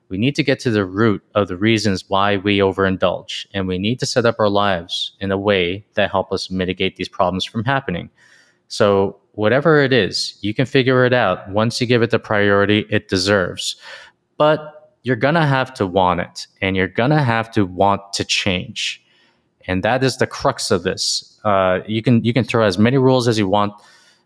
we 0.09 0.19
need 0.19 0.35
to 0.35 0.43
get 0.43 0.59
to 0.61 0.71
the 0.71 0.85
root 0.85 1.23
of 1.35 1.49
the 1.49 1.57
reasons 1.57 2.05
why 2.09 2.37
we 2.37 2.59
overindulge. 2.59 3.47
And 3.55 3.69
we 3.69 3.79
need 3.79 4.01
to 4.01 4.07
set 4.07 4.27
up 4.27 4.37
our 4.41 4.49
lives 4.49 5.13
in 5.21 5.31
a 5.31 5.39
way 5.39 5.87
that 5.95 6.11
help 6.11 6.33
us 6.33 6.51
mitigate 6.51 6.97
these 6.97 7.09
problems 7.09 7.45
from 7.45 7.65
happening. 7.65 8.11
So 8.71 9.21
whatever 9.33 9.81
it 9.81 9.93
is, 9.93 10.39
you 10.41 10.55
can 10.55 10.65
figure 10.65 11.05
it 11.05 11.13
out 11.13 11.49
once 11.51 11.81
you 11.81 11.87
give 11.87 12.03
it 12.03 12.11
the 12.11 12.19
priority 12.19 12.87
it 12.89 13.09
deserves. 13.09 13.77
But 14.39 14.97
you're 15.03 15.17
going 15.17 15.35
to 15.35 15.47
have 15.47 15.75
to 15.75 15.87
want 15.87 16.21
it 16.21 16.47
and 16.63 16.75
you're 16.75 16.89
going 16.89 17.11
to 17.11 17.23
have 17.23 17.51
to 17.53 17.67
want 17.67 18.01
to 18.15 18.25
change. 18.25 19.05
And 19.67 19.83
that 19.83 20.03
is 20.03 20.17
the 20.17 20.27
crux 20.27 20.71
of 20.71 20.83
this 20.83 21.31
uh, 21.45 21.81
you 21.87 22.03
can 22.03 22.23
you 22.25 22.33
can 22.33 22.45
throw 22.45 22.65
as 22.65 22.79
many 22.79 22.99
rules 22.99 23.29
as 23.29 23.39
you 23.39 23.49
want, 23.49 23.73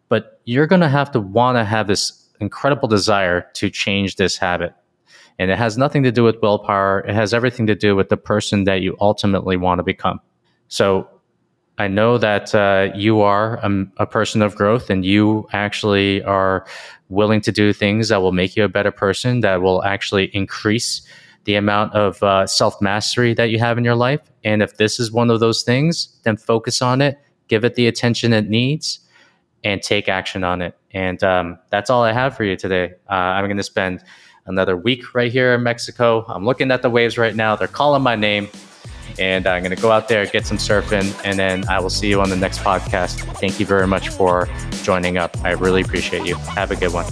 but 0.09 0.41
you're 0.45 0.67
going 0.67 0.81
to 0.81 0.89
have 0.89 1.11
to 1.13 1.21
want 1.21 1.57
to 1.57 1.65
have 1.65 1.87
this 1.87 2.29
incredible 2.41 2.89
desire 2.89 3.47
to 3.55 3.71
change 3.71 4.17
this 4.17 4.37
habit. 4.37 4.75
And 5.39 5.51
it 5.51 5.59
has 5.59 5.77
nothing 5.77 6.03
to 6.05 6.13
do 6.13 6.23
with 6.23 6.37
willpower. 6.43 7.01
It 7.01 7.15
has 7.15 7.35
everything 7.35 7.67
to 7.67 7.75
do 7.75 7.97
with 7.97 8.09
the 8.09 8.17
person 8.17 8.65
that 8.65 8.83
you 8.83 8.97
ultimately 9.01 9.57
want 9.57 9.79
to 9.79 9.83
become. 9.83 10.21
So 10.69 11.09
I 11.79 11.89
know 11.89 12.19
that 12.19 12.55
uh, 12.55 12.91
you 12.95 13.21
are 13.21 13.57
a, 13.57 13.87
a, 13.97 14.07
person 14.07 14.43
of 14.43 14.55
growth 14.55 14.91
and 14.91 15.05
you 15.05 15.49
actually 15.53 16.23
are 16.23 16.65
willing 17.09 17.41
to 17.41 17.53
do 17.53 17.73
things 17.73 18.09
that 18.11 18.23
will 18.23 18.33
make 18.33 18.55
you 18.55 18.63
a 18.63 18.69
better 18.69 18.93
person, 18.93 19.41
that 19.41 19.61
will 19.61 19.83
actually 19.83 20.27
increase 20.27 21.03
the 21.45 21.57
amount 21.57 21.93
of 21.95 22.23
uh, 22.23 22.47
self 22.47 22.81
mastery 22.81 23.35
that 23.35 23.51
you 23.51 23.59
have 23.59 23.77
in 23.77 23.85
your 23.85 23.97
life. 23.97 24.21
And 24.45 24.63
if 24.63 24.77
this 24.77 25.01
is 25.01 25.11
one 25.11 25.31
of 25.31 25.41
those 25.41 25.63
things, 25.63 26.09
then 26.23 26.37
focus 26.37 26.81
on 26.81 27.01
it, 27.03 27.19
give 27.49 27.65
it 27.65 27.75
the 27.75 27.89
attention 27.89 28.33
it 28.33 28.49
needs, 28.49 29.01
and 29.65 29.83
take 29.83 30.09
action 30.09 30.45
on 30.45 30.63
it. 30.63 30.77
And 30.93 31.23
um, 31.25 31.59
that's 31.71 31.91
all 31.91 32.05
I 32.05 32.13
have 32.13 32.37
for 32.37 32.45
you 32.45 32.57
today. 32.57 32.93
Uh, 33.11 33.15
I'm 33.15 33.47
going 33.47 33.57
to 33.57 33.65
spend 33.65 34.05
another 34.47 34.77
week 34.77 35.15
right 35.15 35.33
here 35.33 35.55
in 35.55 35.63
Mexico. 35.63 36.25
I'm 36.29 36.45
looking 36.45 36.71
at 36.71 36.83
the 36.83 36.91
waves 36.91 37.19
right 37.19 37.35
now. 37.35 37.57
They're 37.57 37.67
calling 37.67 38.03
my 38.03 38.15
name. 38.15 38.49
And 39.19 39.47
I'm 39.47 39.63
going 39.63 39.75
to 39.75 39.81
go 39.81 39.91
out 39.91 40.09
there, 40.09 40.27
get 40.27 40.47
some 40.47 40.59
surfing, 40.59 41.15
and 41.25 41.39
then 41.39 41.69
I 41.69 41.81
will 41.81 41.91
see 41.91 42.09
you 42.09 42.21
on 42.21 42.31
the 42.31 42.37
next 42.37 42.59
podcast. 42.61 43.21
Thank 43.39 43.61
you 43.61 43.67
very 43.67 43.87
much 43.87 44.09
for 44.09 44.49
joining 44.83 45.19
up. 45.19 45.37
I 45.45 45.53
really 45.53 45.83
appreciate 45.83 46.27
you. 46.27 46.37
Have 46.37 46.71
a 46.71 46.77
good 46.77 46.93
one. 46.93 47.07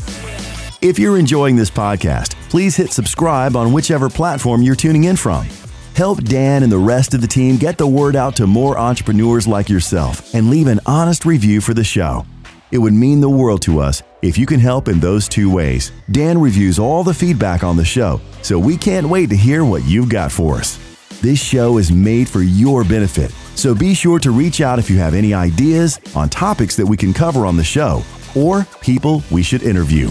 If 0.81 0.99
you're 0.99 1.17
enjoying 1.17 1.55
this 1.55 1.71
podcast, 1.71 2.35
please 2.51 2.75
hit 2.75 2.91
subscribe 2.91 3.55
on 3.55 3.73
whichever 3.73 4.09
platform 4.11 4.62
you're 4.62 4.75
tuning 4.75 5.05
in 5.05 5.17
from. 5.17 5.47
Help 5.95 6.25
Dan 6.25 6.62
and 6.62 6.73
the 6.73 6.79
rest 6.79 7.15
of 7.15 7.21
the 7.21 7.27
team 7.27 7.57
get 7.57 7.79
the 7.79 7.87
word 7.87 8.17
out 8.17 8.35
to 8.37 8.47
more 8.47 8.79
entrepreneurs 8.79 9.47
like 9.47 9.69
yourself 9.69 10.35
and 10.35 10.51
leave 10.51 10.67
an 10.67 10.81
honest 10.87 11.25
review 11.25 11.61
for 11.61 11.75
the 11.75 11.85
show. 11.85 12.27
It 12.73 12.79
would 12.79 12.95
mean 12.95 13.21
the 13.21 13.29
world 13.29 13.61
to 13.62 13.79
us 13.79 14.03
if 14.23 14.38
you 14.38 14.47
can 14.47 14.59
help 14.59 14.88
in 14.88 14.99
those 14.99 15.29
two 15.29 15.53
ways. 15.53 15.93
Dan 16.11 16.41
reviews 16.41 16.79
all 16.79 17.05
the 17.05 17.12
feedback 17.12 17.62
on 17.62 17.77
the 17.77 17.85
show, 17.85 18.21
so 18.41 18.59
we 18.59 18.77
can't 18.77 19.09
wait 19.09 19.29
to 19.31 19.37
hear 19.37 19.65
what 19.65 19.85
you've 19.85 20.09
got 20.09 20.33
for 20.33 20.57
us. 20.57 20.79
This 21.23 21.41
show 21.41 21.79
is 21.79 21.93
made 21.93 22.29
for 22.29 22.43
your 22.43 22.83
benefit, 22.83 23.31
so 23.55 23.77
be 23.77 23.95
sure 23.95 24.19
to 24.19 24.33
reach 24.33 24.61
out 24.61 24.81
if 24.81 24.91
you 24.91 24.99
have 24.99 25.15
any 25.15 25.33
ideas 25.33 26.01
on 26.17 26.29
topics 26.29 26.75
that 26.75 26.85
we 26.85 26.97
can 26.97 27.15
cover 27.15 27.47
on 27.47 27.57
the 27.57 27.63
show 27.63 28.03
or 28.35 28.67
people 28.81 29.23
we 29.31 29.45
should 29.45 29.63
interview. 29.63 30.11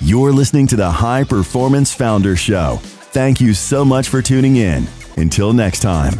You're 0.00 0.32
listening 0.32 0.66
to 0.66 0.76
the 0.76 0.90
High 0.90 1.22
Performance 1.22 1.94
Founder 1.94 2.34
Show. 2.34 2.80
Thank 2.82 3.40
you 3.40 3.54
so 3.54 3.84
much 3.84 4.08
for 4.08 4.20
tuning 4.20 4.56
in. 4.56 4.88
Until 5.16 5.52
next 5.52 5.78
time. 5.78 6.14